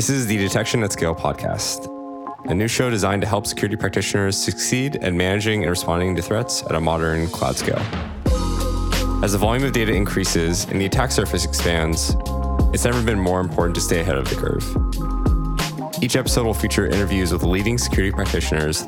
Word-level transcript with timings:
This 0.00 0.08
is 0.08 0.26
the 0.26 0.38
Detection 0.38 0.82
at 0.82 0.92
Scale 0.92 1.14
podcast, 1.14 1.86
a 2.46 2.54
new 2.54 2.68
show 2.68 2.88
designed 2.88 3.20
to 3.20 3.28
help 3.28 3.46
security 3.46 3.76
practitioners 3.76 4.34
succeed 4.34 4.96
at 4.96 5.12
managing 5.12 5.60
and 5.60 5.68
responding 5.68 6.16
to 6.16 6.22
threats 6.22 6.62
at 6.62 6.74
a 6.74 6.80
modern 6.80 7.28
cloud 7.28 7.54
scale. 7.54 7.82
As 9.22 9.32
the 9.32 9.38
volume 9.38 9.62
of 9.62 9.72
data 9.72 9.92
increases 9.92 10.64
and 10.64 10.80
the 10.80 10.86
attack 10.86 11.12
surface 11.12 11.44
expands, 11.44 12.16
it's 12.72 12.86
never 12.86 13.02
been 13.02 13.20
more 13.20 13.40
important 13.40 13.74
to 13.74 13.82
stay 13.82 14.00
ahead 14.00 14.16
of 14.16 14.26
the 14.30 14.36
curve. 14.36 16.02
Each 16.02 16.16
episode 16.16 16.46
will 16.46 16.54
feature 16.54 16.86
interviews 16.86 17.30
with 17.30 17.42
leading 17.42 17.76
security 17.76 18.10
practitioners, 18.10 18.84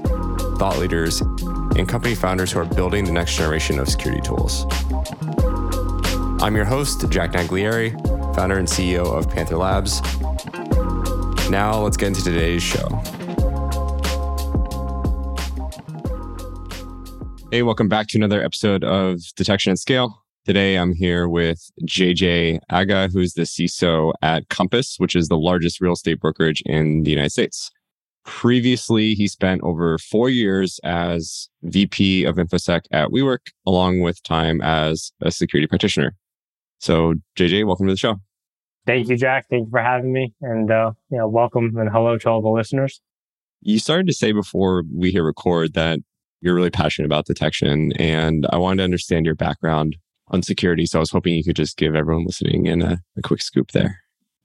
thought 0.57 0.79
leaders, 0.79 1.21
and 1.21 1.87
company 1.87 2.15
founders 2.15 2.53
who 2.53 2.61
are 2.61 2.65
building 2.65 3.05
the 3.05 3.13
next 3.13 3.37
generation 3.37 3.79
of 3.79 3.91
security 3.91 4.23
tools. 4.23 4.65
I'm 6.43 6.57
your 6.57 6.65
host, 6.65 7.07
Jack 7.11 7.33
Naglieri, 7.33 7.93
founder 8.35 8.57
and 8.57 8.67
CEO 8.67 9.05
of 9.05 9.29
Panther 9.29 9.59
Labs, 9.59 10.01
now, 11.53 11.79
let's 11.79 11.99
get 11.99 12.09
into 12.09 12.25
today's 12.25 12.63
show. 12.63 12.89
Hey, 17.51 17.63
welcome 17.63 17.91
back 17.91 18.09
to 18.09 18.19
another 18.19 18.43
episode 18.43 18.83
of 18.83 19.21
Detection 19.37 19.71
at 19.71 19.79
Scale. 19.79 20.25
Today, 20.47 20.77
I'm 20.77 20.95
here 20.95 21.29
with 21.29 21.71
JJ 21.83 22.61
Agha, 22.71 23.11
who's 23.13 23.35
the 23.35 23.43
CISO 23.43 24.15
at 24.23 24.49
Compass, 24.49 24.97
which 24.97 25.15
is 25.15 25.29
the 25.29 25.37
largest 25.37 25.83
real 25.83 25.93
estate 25.93 26.21
brokerage 26.21 26.63
in 26.65 27.03
the 27.03 27.11
United 27.11 27.31
States. 27.31 27.71
Previously, 28.25 29.13
he 29.13 29.29
spent 29.29 29.61
over 29.63 29.99
four 29.99 30.31
years 30.31 30.81
as 30.85 31.51
VP 31.65 32.25
of 32.25 32.37
InfoSec 32.37 32.87
at 32.93 33.11
WeWork, 33.11 33.51
along 33.67 34.01
with 34.01 34.23
time 34.23 34.63
as 34.63 35.13
a 35.21 35.31
security 35.31 35.67
practitioner. 35.67 36.15
So, 36.79 37.15
JJ, 37.37 37.67
welcome 37.67 37.87
to 37.89 37.93
the 37.93 37.99
show. 37.99 38.17
Thank 38.87 39.09
you, 39.09 39.17
Jack. 39.17 39.47
Thank 39.49 39.67
you 39.67 39.71
for 39.71 39.81
having 39.81 40.13
me. 40.13 40.35
And, 40.41 40.71
uh, 40.71 40.93
you 41.11 41.19
know, 41.19 41.29
welcome 41.29 41.77
and 41.77 41.89
hello 41.89 42.19
to 42.19 42.29
all 42.29 42.43
the 42.43 42.49
listeners. 42.49 43.01
You 43.61 43.79
started 43.79 44.09
to 44.09 44.13
say 44.13 44.33
before 44.33 44.83
we 44.93 45.13
hit 45.13 45.21
record 45.21 45.75
that 45.75 46.01
you're 46.41 46.55
really 46.55 46.71
passionate 46.71 47.07
about 47.07 47.27
detection. 47.27 47.93
And 47.93 48.47
I 48.51 48.59
wanted 48.59 48.79
to 48.79 48.85
understand 48.85 49.25
your 49.25 49.37
background 49.37 49.97
on 50.29 50.43
security. 50.43 50.87
So 50.87 50.99
I 50.99 51.01
was 51.01 51.11
hoping 51.11 51.35
you 51.35 51.45
could 51.45 51.57
just 51.57 51.77
give 51.77 51.95
everyone 51.95 52.25
listening 52.27 52.67
in 52.67 52.83
a, 52.83 52.99
a 53.17 53.23
quick 53.23 53.41
scoop 53.41 53.71
there. 53.71 54.01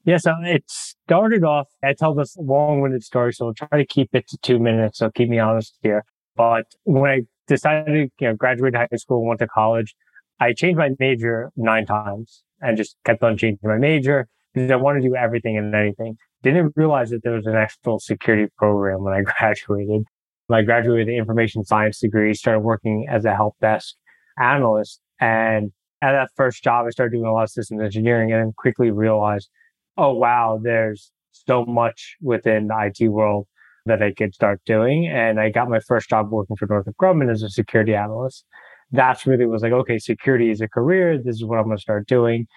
Yeah, 0.06 0.18
so 0.18 0.34
it 0.42 0.64
started 0.68 1.44
off, 1.44 1.68
I 1.84 1.94
tell 1.94 2.14
this 2.14 2.38
long 2.38 2.80
winded 2.80 3.04
story, 3.04 3.34
so 3.34 3.48
I'll 3.48 3.54
try 3.54 3.78
to 3.78 3.86
keep 3.86 4.14
it 4.14 4.28
to 4.30 4.38
two 4.38 4.60
minutes. 4.60 5.00
So 5.00 5.10
keep 5.10 5.28
me 5.28 5.40
honest 5.40 5.78
here. 5.82 6.06
But 6.36 6.66
when 6.84 7.12
I 7.12 7.22
decided 7.48 7.86
to 7.88 8.24
you 8.24 8.30
know, 8.30 8.36
graduate 8.36 8.76
high 8.76 8.88
school 8.96 9.20
and 9.20 9.28
went 9.28 9.40
to 9.40 9.48
college, 9.48 9.96
I 10.40 10.54
changed 10.54 10.78
my 10.78 10.92
major 11.00 11.52
nine 11.58 11.86
times 11.86 12.44
and 12.62 12.78
just 12.78 12.96
kept 13.04 13.24
on 13.24 13.38
changing 13.38 13.60
my 13.68 13.78
major 13.78 14.28
because 14.58 14.72
I 14.72 14.76
want 14.76 15.02
to 15.02 15.08
do 15.08 15.16
everything 15.16 15.58
and 15.58 15.74
anything. 15.74 16.18
Didn't 16.44 16.74
realize 16.76 17.10
that 17.12 17.24
there 17.24 17.34
was 17.34 17.46
an 17.46 17.56
actual 17.56 18.00
security 18.00 18.52
program 18.58 19.04
when 19.04 19.14
I 19.14 19.22
graduated. 19.40 20.04
When 20.48 20.60
I 20.60 20.64
graduated 20.64 21.08
with 21.08 21.14
an 21.14 21.20
information 21.20 21.64
science 21.64 22.00
degree, 22.00 22.34
started 22.34 22.62
working 22.62 23.08
as 23.10 23.26
a 23.26 23.36
help 23.36 23.56
desk 23.62 23.96
analyst. 24.40 25.02
And 25.20 25.72
at 26.02 26.14
that 26.14 26.30
first 26.36 26.64
job, 26.64 26.86
I 26.86 26.92
started 26.92 27.12
doing 27.12 27.26
a 27.26 27.34
lot 27.34 27.44
of 27.44 27.50
systems 27.50 27.82
engineering 27.82 28.32
and 28.32 28.42
then 28.42 28.54
quickly 28.58 28.92
realized, 28.92 29.50
oh, 29.98 30.14
wow, 30.14 30.60
there's 30.62 31.12
so 31.32 31.66
much 31.66 32.16
within 32.22 32.68
the 32.68 32.92
IT 32.94 33.10
world 33.10 33.48
that 33.86 34.02
I 34.02 34.14
could 34.14 34.34
start 34.34 34.62
doing. 34.66 35.08
And 35.08 35.40
I 35.40 35.50
got 35.50 35.70
my 35.70 35.80
first 35.80 36.10
job 36.10 36.30
working 36.30 36.56
for 36.56 36.68
Northrop 36.68 36.96
Grumman 36.98 37.32
as 37.32 37.42
a 37.42 37.50
security 37.50 37.96
analyst 37.96 38.46
that's 38.92 39.26
really 39.26 39.46
was 39.46 39.62
like, 39.62 39.74
okay, 39.74 39.98
security 39.98 40.50
is 40.50 40.62
a 40.62 40.68
career. 40.68 41.18
This 41.18 41.36
is 41.36 41.46
what 41.46 41.60
I'm 41.60 41.66
going 41.66 41.78
to 41.78 41.82
start 41.82 42.08
doing. 42.08 42.48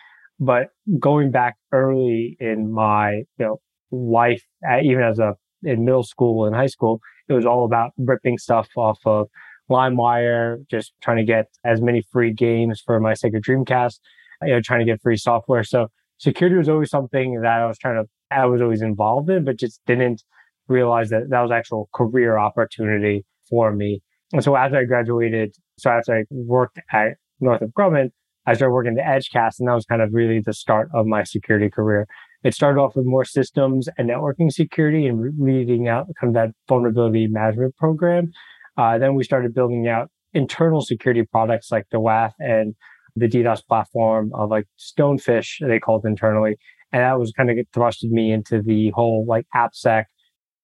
But 0.41 0.69
going 0.99 1.31
back 1.31 1.57
early 1.71 2.37
in 2.41 2.73
my, 2.73 3.25
you 3.39 3.45
know, 3.45 3.61
life, 3.91 4.43
even 4.83 5.03
as 5.03 5.19
a, 5.19 5.35
in 5.63 5.85
middle 5.85 6.03
school 6.03 6.47
and 6.47 6.57
high 6.57 6.67
school, 6.67 7.01
it 7.29 7.35
was 7.35 7.45
all 7.45 7.67
about 7.67 7.93
ripping 7.99 8.39
stuff 8.39 8.69
off 8.77 8.99
of 9.05 9.29
LimeWire, 9.71 10.67
just 10.71 10.95
trying 11.03 11.19
to 11.19 11.25
get 11.25 11.47
as 11.65 11.81
many 11.83 12.03
free 12.11 12.33
games 12.33 12.83
for 12.85 12.99
my 12.99 13.13
Sega 13.13 13.41
Dreamcast, 13.41 14.01
you 14.43 14.55
know, 14.55 14.61
trying 14.61 14.81
to 14.81 14.87
get 14.87 15.03
free 15.03 15.17
software. 15.17 15.63
So 15.63 15.89
security 16.19 16.57
was 16.57 16.69
always 16.69 16.91
something 16.91 17.41
that 17.43 17.53
I 17.61 17.67
was 17.67 17.79
trying 17.79 18.03
to, 18.03 18.09
I 18.31 18.47
was 18.47 18.63
always 18.63 18.83
involved 18.83 19.29
in, 19.29 19.45
but 19.45 19.59
just 19.59 19.81
didn't 19.87 20.23
realize 20.69 21.11
that 21.11 21.29
that 21.29 21.41
was 21.41 21.51
actual 21.51 21.89
career 21.95 22.39
opportunity 22.39 23.27
for 23.49 23.73
me. 23.73 24.01
And 24.33 24.43
so 24.43 24.57
after 24.57 24.79
I 24.79 24.85
graduated, 24.85 25.55
so 25.79 25.91
after 25.91 26.17
I 26.17 26.25
worked 26.31 26.79
at 26.93 27.17
Northrop 27.41 27.73
Grumman, 27.73 28.11
I 28.51 28.55
started 28.55 28.73
working 28.73 28.99
at 28.99 29.07
Edgecast, 29.07 29.61
and 29.61 29.69
that 29.69 29.75
was 29.75 29.85
kind 29.85 30.03
of 30.03 30.13
really 30.13 30.41
the 30.41 30.53
start 30.53 30.89
of 30.93 31.07
my 31.07 31.23
security 31.23 31.71
career. 31.71 32.09
It 32.43 32.53
started 32.53 32.81
off 32.81 32.97
with 32.97 33.07
more 33.07 33.25
systems 33.25 33.89
and 33.97 34.11
networking 34.11 34.51
security 34.51 35.07
and 35.07 35.33
leading 35.39 35.87
out 35.87 36.09
kind 36.21 36.35
of 36.37 36.43
that 36.43 36.51
vulnerability 36.69 37.29
management 37.29 37.77
program. 37.77 38.33
Uh, 38.77 38.99
then 38.99 39.15
we 39.15 39.23
started 39.23 39.55
building 39.55 39.87
out 39.87 40.11
internal 40.35 40.81
security 40.81 41.23
products 41.23 41.71
like 41.71 41.85
the 41.93 41.99
WAF 41.99 42.33
and 42.41 42.75
the 43.15 43.29
DDoS 43.29 43.65
platform 43.69 44.33
of 44.35 44.51
like 44.51 44.67
Stonefish, 44.81 45.65
they 45.65 45.79
called 45.79 46.05
internally. 46.05 46.57
And 46.93 47.03
that 47.03 47.21
was 47.21 47.31
kind 47.31 47.51
of 47.51 47.57
thrusted 47.73 48.11
me 48.11 48.33
into 48.33 48.63
the 48.63 48.91
whole 48.97 49.25
like 49.29 49.47
AppSec. 49.55 50.07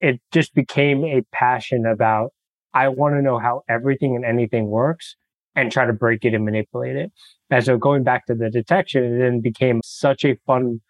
It 0.00 0.20
just 0.32 0.56
became 0.56 1.04
a 1.04 1.22
passion 1.32 1.86
about 1.86 2.32
I 2.74 2.88
want 2.88 3.14
to 3.14 3.22
know 3.22 3.38
how 3.38 3.62
everything 3.68 4.16
and 4.16 4.24
anything 4.24 4.66
works 4.66 5.14
and 5.56 5.72
try 5.72 5.86
to 5.86 5.92
break 5.92 6.24
it 6.24 6.34
and 6.34 6.44
manipulate 6.44 6.96
it. 6.96 7.10
And 7.50 7.64
so 7.64 7.76
going 7.78 8.04
back 8.04 8.26
to 8.26 8.34
the 8.34 8.50
detection, 8.50 9.04
it 9.04 9.18
then 9.18 9.40
became 9.40 9.80
such 9.82 10.24
a 10.24 10.36
fun 10.46 10.80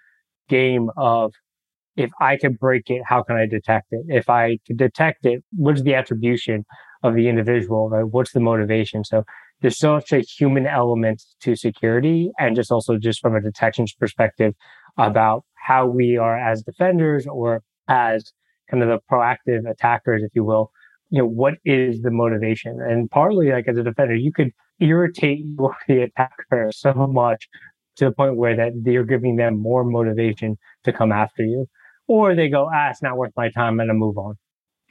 game 0.49 0.91
of 0.97 1.32
if 1.97 2.10
I 2.21 2.37
could 2.37 2.59
break 2.59 2.91
it, 2.91 3.03
how 3.06 3.22
can 3.22 3.37
I 3.37 3.47
detect 3.47 3.87
it? 3.93 4.04
If 4.09 4.28
I 4.28 4.59
could 4.66 4.77
detect 4.77 5.25
it, 5.25 5.43
what's 5.53 5.82
the 5.82 5.94
attribution 5.94 6.66
of 7.03 7.15
the 7.15 7.28
individual? 7.28 7.88
Right? 7.88 8.04
What's 8.04 8.32
the 8.32 8.41
motivation? 8.41 9.04
So 9.04 9.25
there's 9.62 9.78
such 9.78 10.12
a 10.12 10.21
human 10.21 10.66
element 10.66 11.22
to 11.41 11.56
security 11.56 12.31
and 12.38 12.54
just 12.54 12.71
also 12.71 12.98
just 12.98 13.21
from 13.21 13.34
a 13.34 13.41
detection 13.41 13.87
perspective 13.98 14.53
about 14.98 15.44
how 15.54 15.87
we 15.87 16.19
are 16.19 16.38
as 16.38 16.62
defenders 16.62 17.27
or 17.27 17.62
as 17.88 18.33
kind 18.71 18.83
of 18.83 18.88
the 18.88 18.98
proactive 19.10 19.69
attackers, 19.69 20.22
if 20.22 20.31
you 20.34 20.44
will, 20.44 20.71
you 21.11 21.19
know, 21.19 21.27
what 21.27 21.55
is 21.65 22.03
the 22.03 22.11
motivation? 22.11 22.81
And 22.81 23.11
partly 23.11 23.50
like 23.50 23.69
as 23.69 23.77
a 23.77 23.83
defender, 23.83 24.15
you 24.15 24.33
could 24.33 24.53
irritate 24.81 25.44
the 25.89 26.03
attacker 26.03 26.71
so 26.72 26.93
much 26.94 27.49
to 27.97 28.06
the 28.06 28.12
point 28.12 28.37
where 28.37 28.56
that 28.56 28.72
you're 28.84 29.05
giving 29.05 29.37
them 29.37 29.59
more 29.59 29.84
motivation 29.84 30.59
to 30.84 30.93
come 30.93 31.12
after 31.12 31.43
you. 31.43 31.66
Or 32.09 32.34
they 32.34 32.49
go, 32.49 32.69
ah, 32.72 32.91
it's 32.91 33.03
not 33.03 33.16
worth 33.16 33.33
my 33.37 33.50
time. 33.50 33.81
and 33.81 33.89
to 33.89 33.95
move 33.95 34.16
on. 34.16 34.34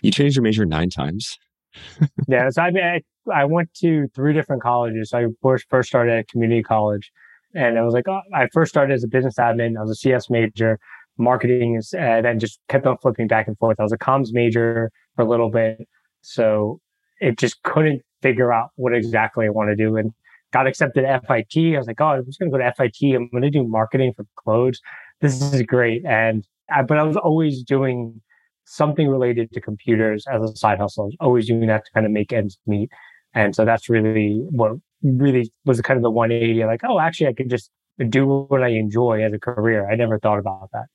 You 0.02 0.12
changed 0.12 0.36
your 0.36 0.44
major 0.44 0.66
nine 0.66 0.90
times. 0.90 1.38
yeah. 2.28 2.50
So 2.50 2.62
I, 2.62 2.72
mean, 2.72 2.84
I, 2.84 3.02
I 3.34 3.46
went 3.46 3.74
to 3.76 4.08
three 4.14 4.34
different 4.34 4.62
colleges. 4.62 5.14
I 5.14 5.26
first, 5.42 5.66
first 5.70 5.88
started 5.88 6.14
at 6.14 6.28
community 6.28 6.64
college 6.64 7.12
and 7.56 7.80
I 7.80 7.84
was 7.84 7.94
like, 7.94 8.08
oh, 8.08 8.20
I 8.34 8.48
first 8.52 8.70
started 8.70 8.94
as 8.94 9.04
a 9.04 9.08
business 9.08 9.36
admin. 9.36 9.78
I 9.78 9.82
was 9.82 9.92
a 9.92 9.96
CS 9.96 10.30
major, 10.30 10.78
marketing, 11.18 11.82
and 11.98 12.26
then 12.26 12.38
just 12.38 12.60
kept 12.68 12.86
on 12.86 12.98
flipping 12.98 13.28
back 13.28 13.48
and 13.48 13.58
forth. 13.58 13.80
I 13.80 13.84
was 13.84 13.94
a 13.94 13.98
comms 13.98 14.34
major 14.34 14.92
for 15.16 15.22
a 15.22 15.26
little 15.26 15.50
bit. 15.50 15.88
So 16.26 16.80
it 17.20 17.38
just 17.38 17.62
couldn't 17.64 18.02
figure 18.22 18.52
out 18.52 18.70
what 18.76 18.94
exactly 18.94 19.46
I 19.46 19.50
want 19.50 19.70
to 19.70 19.76
do 19.76 19.96
and 19.96 20.12
got 20.52 20.68
accepted 20.68 21.06
at 21.06 21.26
FIT. 21.28 21.76
I 21.76 21.78
was 21.78 21.88
like, 21.88 22.02
oh, 22.02 22.08
I'm 22.08 22.26
just 22.26 22.40
going 22.40 22.52
to 22.52 22.58
go 22.58 22.64
to 22.64 22.74
FIT. 22.74 23.16
I'm 23.16 23.30
going 23.30 23.44
to 23.44 23.50
do 23.50 23.68
marketing 23.68 24.14
for 24.16 24.26
clothes. 24.36 24.80
This 25.22 25.42
is 25.42 25.62
great. 25.64 26.04
And, 26.06 26.46
I, 26.70 26.82
but 26.82 26.98
I 26.98 27.04
was 27.04 27.18
always 27.18 27.64
doing 27.64 28.22
something 28.66 29.08
related 29.08 29.52
to 29.52 29.62
computers 29.62 30.26
as 30.32 30.42
a 30.42 30.56
side 30.56 30.80
hustle. 30.80 31.04
I 31.04 31.06
was 31.06 31.18
always 31.20 31.48
doing 31.48 31.68
that 31.68 31.86
to 31.86 31.92
kind 31.94 32.06
of 32.06 32.12
make 32.12 32.34
ends 32.34 32.58
meet. 32.66 32.90
And 33.34 33.56
so 33.56 33.66
that's 33.66 33.90
really 33.90 34.42
what 34.50 34.72
really 35.04 35.52
was 35.66 35.80
kind 35.82 35.98
of 35.98 36.04
the 36.04 36.10
180. 36.10 36.66
Like, 36.66 36.82
oh, 36.88 37.00
actually, 37.00 37.28
I 37.28 37.34
could 37.34 37.50
just 37.50 37.70
do 38.10 38.48
what 38.50 38.64
I 38.64 38.70
enjoy 38.70 39.24
as 39.24 39.34
a 39.34 39.40
career. 39.40 39.90
I 39.90 39.96
never 39.96 40.20
thought 40.20 40.40
about 40.40 40.70
that. 40.74 40.86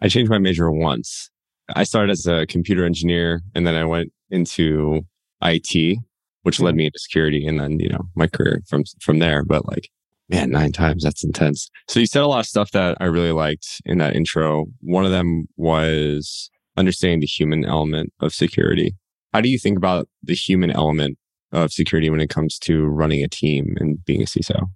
I 0.00 0.08
changed 0.08 0.30
my 0.30 0.38
major 0.38 0.70
once. 0.70 1.30
I 1.74 1.84
started 1.84 2.12
as 2.12 2.26
a 2.26 2.46
computer 2.46 2.84
engineer 2.84 3.42
and 3.54 3.66
then 3.66 3.74
I 3.74 3.84
went 3.84 4.12
into 4.30 5.02
IT, 5.42 5.98
which 6.42 6.60
led 6.60 6.70
mm-hmm. 6.70 6.76
me 6.76 6.86
into 6.86 6.98
security 6.98 7.46
and 7.46 7.60
then, 7.60 7.78
you 7.80 7.88
know, 7.88 8.08
my 8.14 8.26
career 8.26 8.62
from, 8.68 8.84
from 9.00 9.18
there. 9.18 9.44
But 9.44 9.66
like, 9.66 9.88
man, 10.28 10.50
nine 10.50 10.72
times, 10.72 11.04
that's 11.04 11.24
intense. 11.24 11.70
So 11.88 12.00
you 12.00 12.06
said 12.06 12.22
a 12.22 12.26
lot 12.26 12.40
of 12.40 12.46
stuff 12.46 12.70
that 12.72 12.96
I 13.00 13.06
really 13.06 13.32
liked 13.32 13.80
in 13.84 13.98
that 13.98 14.14
intro. 14.14 14.66
One 14.80 15.04
of 15.04 15.10
them 15.10 15.46
was 15.56 16.50
understanding 16.76 17.20
the 17.20 17.26
human 17.26 17.64
element 17.64 18.12
of 18.20 18.32
security. 18.32 18.94
How 19.32 19.40
do 19.40 19.48
you 19.48 19.58
think 19.58 19.76
about 19.76 20.08
the 20.22 20.34
human 20.34 20.70
element 20.70 21.18
of 21.52 21.72
security 21.72 22.10
when 22.10 22.20
it 22.20 22.30
comes 22.30 22.58
to 22.58 22.84
running 22.84 23.22
a 23.22 23.28
team 23.28 23.74
and 23.78 24.04
being 24.04 24.22
a 24.22 24.26
CISO? 24.26 24.68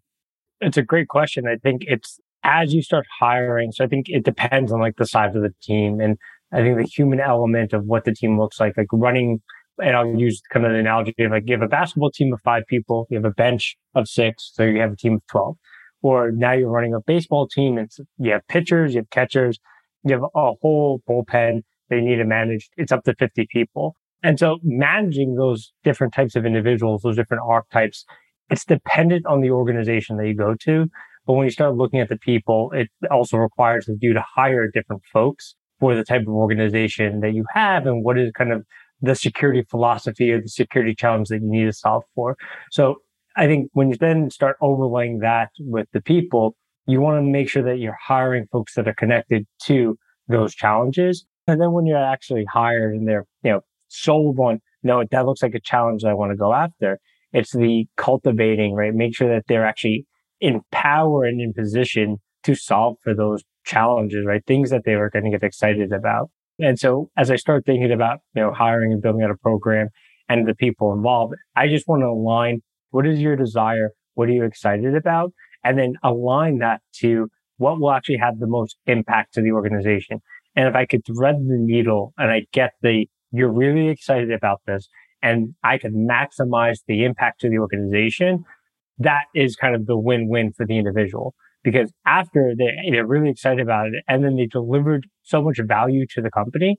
It's 0.60 0.76
a 0.76 0.82
great 0.82 1.08
question. 1.08 1.46
I 1.46 1.56
think 1.56 1.82
it's 1.86 2.18
as 2.44 2.74
you 2.74 2.82
start 2.82 3.06
hiring. 3.20 3.72
So 3.72 3.84
I 3.84 3.88
think 3.88 4.08
it 4.08 4.24
depends 4.24 4.72
on 4.72 4.80
like 4.80 4.96
the 4.96 5.06
size 5.06 5.34
of 5.36 5.42
the 5.42 5.54
team 5.62 6.00
and 6.00 6.18
I 6.52 6.60
think 6.60 6.76
the 6.76 6.84
human 6.84 7.20
element 7.20 7.72
of 7.72 7.84
what 7.84 8.04
the 8.04 8.14
team 8.14 8.38
looks 8.38 8.60
like, 8.60 8.76
like 8.76 8.88
running, 8.92 9.40
and 9.78 9.96
I'll 9.96 10.06
use 10.06 10.42
kind 10.52 10.66
of 10.66 10.72
the 10.72 10.78
analogy 10.78 11.14
of 11.18 11.30
like 11.30 11.44
you 11.46 11.54
have 11.54 11.62
a 11.62 11.68
basketball 11.68 12.10
team 12.10 12.32
of 12.32 12.40
five 12.42 12.64
people, 12.68 13.06
you 13.10 13.16
have 13.16 13.24
a 13.24 13.30
bench 13.30 13.76
of 13.94 14.06
six, 14.06 14.50
so 14.52 14.62
you 14.62 14.80
have 14.80 14.92
a 14.92 14.96
team 14.96 15.14
of 15.14 15.26
12. 15.30 15.56
Or 16.02 16.30
now 16.30 16.52
you're 16.52 16.70
running 16.70 16.94
a 16.94 17.00
baseball 17.00 17.48
team 17.48 17.78
and 17.78 17.90
you 18.18 18.32
have 18.32 18.46
pitchers, 18.48 18.94
you 18.94 19.00
have 19.00 19.10
catchers, 19.10 19.58
you 20.04 20.12
have 20.12 20.22
a 20.22 20.52
whole 20.60 21.00
bullpen 21.08 21.62
they 21.88 22.00
need 22.00 22.16
to 22.16 22.24
manage. 22.24 22.68
It's 22.76 22.92
up 22.92 23.04
to 23.04 23.14
50 23.14 23.46
people. 23.50 23.94
And 24.22 24.38
so 24.38 24.58
managing 24.62 25.34
those 25.34 25.72
different 25.84 26.14
types 26.14 26.36
of 26.36 26.46
individuals, 26.46 27.02
those 27.02 27.16
different 27.16 27.42
archetypes, 27.46 28.04
it's 28.50 28.64
dependent 28.64 29.26
on 29.26 29.40
the 29.40 29.50
organization 29.50 30.16
that 30.16 30.26
you 30.26 30.34
go 30.34 30.54
to. 30.62 30.86
But 31.26 31.34
when 31.34 31.44
you 31.44 31.50
start 31.50 31.76
looking 31.76 32.00
at 32.00 32.08
the 32.08 32.18
people, 32.18 32.70
it 32.72 32.88
also 33.10 33.36
requires 33.36 33.88
you 34.00 34.12
to 34.12 34.24
hire 34.34 34.68
different 34.70 35.02
folks 35.12 35.54
for 35.82 35.96
the 35.96 36.04
type 36.04 36.20
of 36.22 36.28
organization 36.28 37.18
that 37.18 37.34
you 37.34 37.44
have 37.52 37.88
and 37.88 38.04
what 38.04 38.16
is 38.16 38.30
kind 38.38 38.52
of 38.52 38.64
the 39.00 39.16
security 39.16 39.64
philosophy 39.68 40.30
or 40.30 40.40
the 40.40 40.48
security 40.48 40.94
challenge 40.94 41.28
that 41.28 41.42
you 41.42 41.50
need 41.50 41.64
to 41.64 41.72
solve 41.72 42.04
for. 42.14 42.36
So 42.70 42.98
I 43.36 43.48
think 43.48 43.68
when 43.72 43.90
you 43.90 43.96
then 43.96 44.30
start 44.30 44.56
overlaying 44.60 45.18
that 45.18 45.50
with 45.58 45.88
the 45.92 46.00
people, 46.00 46.54
you 46.86 47.00
want 47.00 47.18
to 47.18 47.28
make 47.28 47.48
sure 47.48 47.64
that 47.64 47.80
you're 47.80 47.98
hiring 48.00 48.46
folks 48.52 48.74
that 48.74 48.86
are 48.86 48.94
connected 48.94 49.44
to 49.64 49.98
those 50.28 50.54
challenges. 50.54 51.26
And 51.48 51.60
then 51.60 51.72
when 51.72 51.84
you're 51.84 51.98
actually 51.98 52.44
hired 52.44 52.94
and 52.94 53.08
they're, 53.08 53.26
you 53.42 53.50
know, 53.50 53.62
sold 53.88 54.38
on, 54.38 54.60
no, 54.84 55.02
that 55.10 55.26
looks 55.26 55.42
like 55.42 55.56
a 55.56 55.60
challenge 55.60 56.02
that 56.02 56.10
I 56.10 56.14
want 56.14 56.30
to 56.30 56.36
go 56.36 56.54
after. 56.54 57.00
It's 57.32 57.56
the 57.56 57.88
cultivating, 57.96 58.74
right? 58.74 58.94
Make 58.94 59.16
sure 59.16 59.34
that 59.34 59.46
they're 59.48 59.66
actually 59.66 60.06
in 60.40 60.60
power 60.70 61.24
and 61.24 61.40
in 61.40 61.52
position 61.52 62.18
to 62.44 62.54
solve 62.54 62.96
for 63.02 63.14
those 63.14 63.42
challenges, 63.64 64.24
right? 64.26 64.44
Things 64.46 64.70
that 64.70 64.82
they 64.84 64.96
were 64.96 65.10
going 65.10 65.24
to 65.24 65.30
get 65.30 65.42
excited 65.42 65.92
about. 65.92 66.30
And 66.58 66.78
so 66.78 67.10
as 67.16 67.30
I 67.30 67.36
start 67.36 67.64
thinking 67.64 67.92
about, 67.92 68.20
you 68.34 68.42
know, 68.42 68.52
hiring 68.52 68.92
and 68.92 69.02
building 69.02 69.22
out 69.22 69.30
a 69.30 69.36
program 69.36 69.88
and 70.28 70.46
the 70.46 70.54
people 70.54 70.92
involved, 70.92 71.34
I 71.56 71.68
just 71.68 71.88
want 71.88 72.02
to 72.02 72.06
align 72.06 72.62
what 72.90 73.06
is 73.06 73.20
your 73.20 73.36
desire? 73.36 73.90
What 74.14 74.28
are 74.28 74.32
you 74.32 74.44
excited 74.44 74.94
about? 74.94 75.32
And 75.64 75.78
then 75.78 75.94
align 76.02 76.58
that 76.58 76.80
to 76.96 77.28
what 77.56 77.80
will 77.80 77.92
actually 77.92 78.18
have 78.18 78.38
the 78.38 78.46
most 78.46 78.76
impact 78.86 79.34
to 79.34 79.40
the 79.40 79.52
organization. 79.52 80.20
And 80.56 80.68
if 80.68 80.74
I 80.74 80.84
could 80.84 81.02
thread 81.06 81.36
the 81.36 81.56
needle 81.58 82.12
and 82.18 82.30
I 82.30 82.46
get 82.52 82.72
the, 82.82 83.08
you're 83.30 83.52
really 83.52 83.88
excited 83.88 84.30
about 84.30 84.60
this 84.66 84.88
and 85.22 85.54
I 85.64 85.78
can 85.78 86.06
maximize 86.06 86.80
the 86.86 87.04
impact 87.04 87.40
to 87.42 87.48
the 87.48 87.58
organization, 87.58 88.44
that 88.98 89.24
is 89.34 89.56
kind 89.56 89.74
of 89.74 89.86
the 89.86 89.96
win-win 89.96 90.52
for 90.52 90.66
the 90.66 90.76
individual. 90.76 91.34
Because 91.64 91.92
after 92.06 92.54
they, 92.58 92.90
they're 92.90 93.06
really 93.06 93.30
excited 93.30 93.60
about 93.60 93.88
it 93.88 94.02
and 94.08 94.24
then 94.24 94.36
they 94.36 94.46
delivered 94.46 95.06
so 95.22 95.42
much 95.42 95.60
value 95.64 96.06
to 96.10 96.20
the 96.20 96.30
company, 96.30 96.76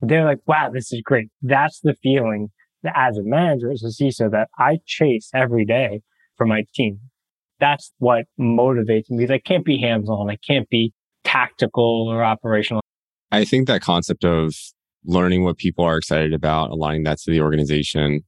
they're 0.00 0.24
like, 0.24 0.38
wow, 0.46 0.70
this 0.72 0.92
is 0.92 1.02
great. 1.02 1.28
That's 1.42 1.80
the 1.80 1.94
feeling 2.02 2.48
that 2.82 2.92
as 2.96 3.18
a 3.18 3.22
manager, 3.22 3.70
as 3.70 3.82
a 3.82 3.88
CISO 3.88 4.30
that 4.30 4.48
I 4.58 4.78
chase 4.86 5.30
every 5.34 5.64
day 5.64 6.00
for 6.36 6.46
my 6.46 6.64
team. 6.74 7.00
That's 7.58 7.92
what 7.98 8.24
motivates 8.40 9.10
me. 9.10 9.28
I 9.28 9.38
can't 9.38 9.64
be 9.64 9.78
hands 9.78 10.08
on. 10.08 10.30
I 10.30 10.36
can't 10.36 10.68
be 10.70 10.94
tactical 11.24 12.08
or 12.08 12.24
operational. 12.24 12.80
I 13.30 13.44
think 13.44 13.66
that 13.66 13.82
concept 13.82 14.24
of 14.24 14.54
learning 15.04 15.44
what 15.44 15.58
people 15.58 15.84
are 15.84 15.96
excited 15.96 16.32
about, 16.32 16.70
aligning 16.70 17.02
that 17.04 17.18
to 17.18 17.30
the 17.30 17.40
organization, 17.40 18.22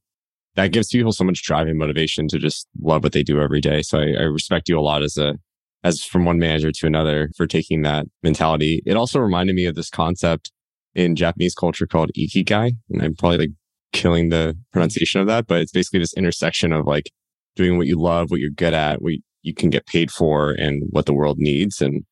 that 0.55 0.71
gives 0.71 0.89
people 0.89 1.11
so 1.11 1.23
much 1.23 1.41
drive 1.43 1.67
and 1.67 1.77
motivation 1.79 2.27
to 2.27 2.37
just 2.37 2.67
love 2.79 3.03
what 3.03 3.13
they 3.13 3.23
do 3.23 3.41
every 3.41 3.61
day. 3.61 3.81
So 3.81 3.99
I, 3.99 4.13
I 4.19 4.23
respect 4.23 4.69
you 4.69 4.77
a 4.77 4.81
lot 4.81 5.01
as 5.01 5.17
a, 5.17 5.33
as 5.83 6.03
from 6.03 6.25
one 6.25 6.39
manager 6.39 6.71
to 6.71 6.87
another 6.87 7.29
for 7.35 7.45
taking 7.45 7.81
that 7.81 8.05
mentality. 8.21 8.81
It 8.85 8.95
also 8.95 9.19
reminded 9.19 9.55
me 9.55 9.65
of 9.65 9.75
this 9.75 9.89
concept 9.89 10.51
in 10.95 11.15
Japanese 11.15 11.55
culture 11.55 11.87
called 11.87 12.11
ikigai. 12.17 12.71
And 12.89 13.01
I'm 13.01 13.15
probably 13.15 13.37
like 13.39 13.49
killing 13.91 14.29
the 14.29 14.57
pronunciation 14.71 15.21
of 15.21 15.27
that, 15.27 15.47
but 15.47 15.61
it's 15.61 15.71
basically 15.71 15.99
this 15.99 16.13
intersection 16.15 16.71
of 16.71 16.85
like 16.85 17.11
doing 17.55 17.77
what 17.77 17.87
you 17.87 17.99
love, 17.99 18.31
what 18.31 18.39
you're 18.39 18.49
good 18.49 18.73
at, 18.73 19.01
what 19.01 19.13
you 19.41 19.53
can 19.53 19.69
get 19.69 19.85
paid 19.85 20.11
for 20.11 20.51
and 20.51 20.83
what 20.89 21.05
the 21.05 21.13
world 21.13 21.37
needs. 21.37 21.81
And 21.81 22.03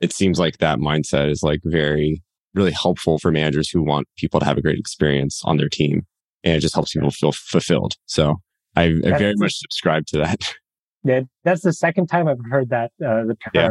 it 0.00 0.12
seems 0.12 0.38
like 0.38 0.58
that 0.58 0.78
mindset 0.78 1.30
is 1.30 1.42
like 1.42 1.60
very 1.64 2.22
really 2.54 2.72
helpful 2.72 3.18
for 3.18 3.32
managers 3.32 3.68
who 3.68 3.82
want 3.82 4.06
people 4.16 4.38
to 4.38 4.46
have 4.46 4.58
a 4.58 4.62
great 4.62 4.78
experience 4.78 5.42
on 5.44 5.56
their 5.56 5.68
team. 5.68 6.02
And 6.44 6.56
it 6.56 6.60
just 6.60 6.74
helps 6.74 6.92
people 6.92 7.10
feel 7.10 7.32
fulfilled. 7.32 7.94
So 8.06 8.36
I, 8.76 8.94
I 9.04 9.18
very 9.18 9.34
much 9.36 9.54
subscribe 9.56 10.06
to 10.08 10.18
that. 10.18 10.54
Yeah, 11.04 11.20
that's 11.44 11.62
the 11.62 11.72
second 11.72 12.06
time 12.06 12.28
I've 12.28 12.38
heard 12.50 12.70
that 12.70 12.92
uh, 13.04 13.24
the 13.24 13.36
term 13.52 13.52
yeah. 13.54 13.70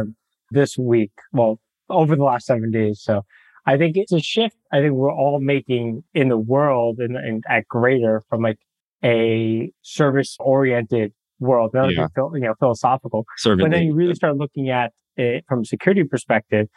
this 0.50 0.78
week. 0.78 1.12
Well, 1.32 1.60
over 1.90 2.16
the 2.16 2.24
last 2.24 2.46
seven 2.46 2.70
days. 2.70 3.00
So 3.02 3.22
I 3.66 3.76
think 3.76 3.96
it's 3.96 4.12
a 4.12 4.20
shift. 4.20 4.56
I 4.72 4.80
think 4.80 4.92
we're 4.92 5.12
all 5.12 5.40
making 5.40 6.02
in 6.14 6.28
the 6.28 6.38
world 6.38 6.98
and, 6.98 7.16
and 7.16 7.44
at 7.48 7.66
greater 7.68 8.22
from 8.28 8.42
like 8.42 8.58
a 9.02 9.70
service 9.82 10.36
oriented 10.40 11.12
world, 11.40 11.72
rather 11.74 11.92
yeah. 11.92 12.06
you 12.16 12.40
know 12.40 12.54
philosophical. 12.58 13.24
But 13.44 13.70
then 13.70 13.82
you 13.82 13.94
really 13.94 14.14
start 14.14 14.36
looking 14.36 14.70
at 14.70 14.92
it 15.16 15.44
from 15.48 15.60
a 15.60 15.64
security 15.64 16.04
perspective 16.04 16.68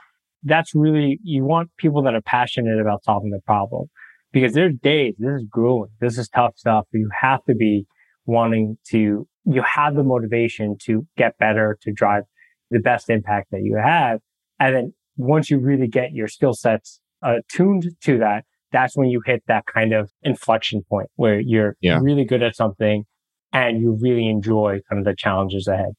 that's 0.43 0.73
really, 0.75 1.19
you 1.23 1.43
want 1.43 1.69
people 1.77 2.01
that 2.03 2.13
are 2.13 2.21
passionate 2.21 2.79
about 2.79 3.03
solving 3.03 3.31
the 3.31 3.39
problem 3.45 3.87
because 4.31 4.53
there's 4.53 4.73
days, 4.81 5.15
this 5.17 5.41
is 5.41 5.45
grueling. 5.49 5.91
This 5.99 6.17
is 6.17 6.29
tough 6.29 6.53
stuff. 6.57 6.85
You 6.93 7.09
have 7.19 7.43
to 7.45 7.55
be 7.55 7.85
wanting 8.25 8.77
to, 8.89 9.27
you 9.49 9.61
have 9.63 9.95
the 9.95 10.03
motivation 10.03 10.77
to 10.83 11.07
get 11.17 11.37
better, 11.37 11.77
to 11.81 11.91
drive 11.91 12.23
the 12.69 12.79
best 12.79 13.09
impact 13.09 13.51
that 13.51 13.61
you 13.63 13.77
have. 13.77 14.19
And 14.59 14.75
then 14.75 14.93
once 15.15 15.49
you 15.49 15.59
really 15.59 15.87
get 15.87 16.11
your 16.11 16.27
skill 16.27 16.53
sets 16.53 16.99
uh, 17.25 17.37
attuned 17.39 17.85
to 18.01 18.17
that, 18.19 18.43
that's 18.71 18.97
when 18.97 19.07
you 19.07 19.21
hit 19.25 19.43
that 19.47 19.65
kind 19.65 19.93
of 19.93 20.11
inflection 20.23 20.83
point 20.89 21.09
where 21.15 21.39
you're 21.39 21.77
yeah. 21.81 21.99
really 22.01 22.25
good 22.25 22.43
at 22.43 22.55
something 22.55 23.05
and 23.53 23.81
you 23.81 23.97
really 24.01 24.27
enjoy 24.27 24.81
kind 24.89 24.99
of 24.99 25.05
the 25.05 25.15
challenges 25.15 25.67
ahead. 25.67 25.93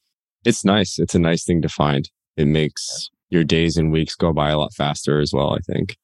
It's 0.44 0.64
nice. 0.64 0.98
It's 0.98 1.14
a 1.14 1.18
nice 1.18 1.44
thing 1.44 1.62
to 1.62 1.68
find. 1.68 2.08
It 2.36 2.46
makes 2.46 3.10
your 3.30 3.44
days 3.44 3.76
and 3.76 3.90
weeks 3.90 4.14
go 4.14 4.32
by 4.32 4.50
a 4.50 4.58
lot 4.58 4.74
faster 4.74 5.20
as 5.20 5.32
well, 5.32 5.54
I 5.54 5.58
think. 5.60 5.96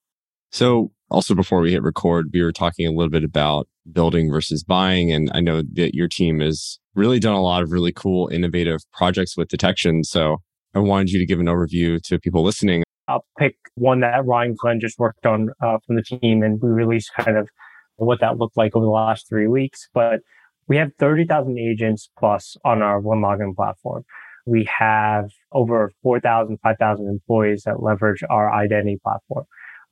So 0.50 0.92
also 1.14 1.34
before 1.34 1.60
we 1.60 1.72
hit 1.72 1.82
record, 1.82 2.30
we 2.32 2.42
were 2.42 2.52
talking 2.52 2.86
a 2.86 2.90
little 2.90 3.10
bit 3.10 3.24
about 3.24 3.68
building 3.92 4.30
versus 4.30 4.64
buying. 4.64 5.12
And 5.12 5.30
I 5.32 5.40
know 5.40 5.62
that 5.74 5.94
your 5.94 6.08
team 6.08 6.40
has 6.40 6.78
really 6.94 7.20
done 7.20 7.34
a 7.34 7.42
lot 7.42 7.62
of 7.62 7.70
really 7.70 7.92
cool, 7.92 8.28
innovative 8.28 8.80
projects 8.92 9.36
with 9.36 9.48
detection. 9.48 10.04
So 10.04 10.38
I 10.74 10.80
wanted 10.80 11.10
you 11.10 11.18
to 11.20 11.26
give 11.26 11.40
an 11.40 11.46
overview 11.46 12.02
to 12.02 12.18
people 12.18 12.42
listening. 12.42 12.82
I'll 13.06 13.24
pick 13.38 13.56
one 13.76 14.00
that 14.00 14.24
Ryan 14.26 14.56
Glenn 14.58 14.80
just 14.80 14.98
worked 14.98 15.24
on 15.24 15.50
uh, 15.62 15.78
from 15.86 15.96
the 15.96 16.02
team, 16.02 16.42
and 16.42 16.60
we 16.60 16.70
released 16.70 17.12
kind 17.18 17.36
of 17.36 17.48
what 17.96 18.20
that 18.20 18.38
looked 18.38 18.56
like 18.56 18.74
over 18.74 18.84
the 18.84 18.90
last 18.90 19.28
three 19.28 19.46
weeks. 19.46 19.88
But 19.94 20.20
we 20.66 20.78
have 20.78 20.90
30,000 20.98 21.58
agents 21.58 22.10
plus 22.18 22.56
on 22.64 22.82
our 22.82 23.00
OneLogin 23.00 23.54
platform 23.54 24.04
we 24.46 24.68
have 24.78 25.30
over 25.52 25.90
4,000, 26.02 26.58
5,000 26.62 27.08
employees 27.08 27.62
that 27.64 27.82
leverage 27.82 28.22
our 28.28 28.52
identity 28.52 28.98
platform. 29.02 29.44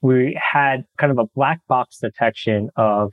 We 0.03 0.39
had 0.53 0.85
kind 0.99 1.13
of 1.13 1.19
a 1.19 1.27
black 1.35 1.61
box 1.69 1.99
detection 1.99 2.71
of 2.77 3.13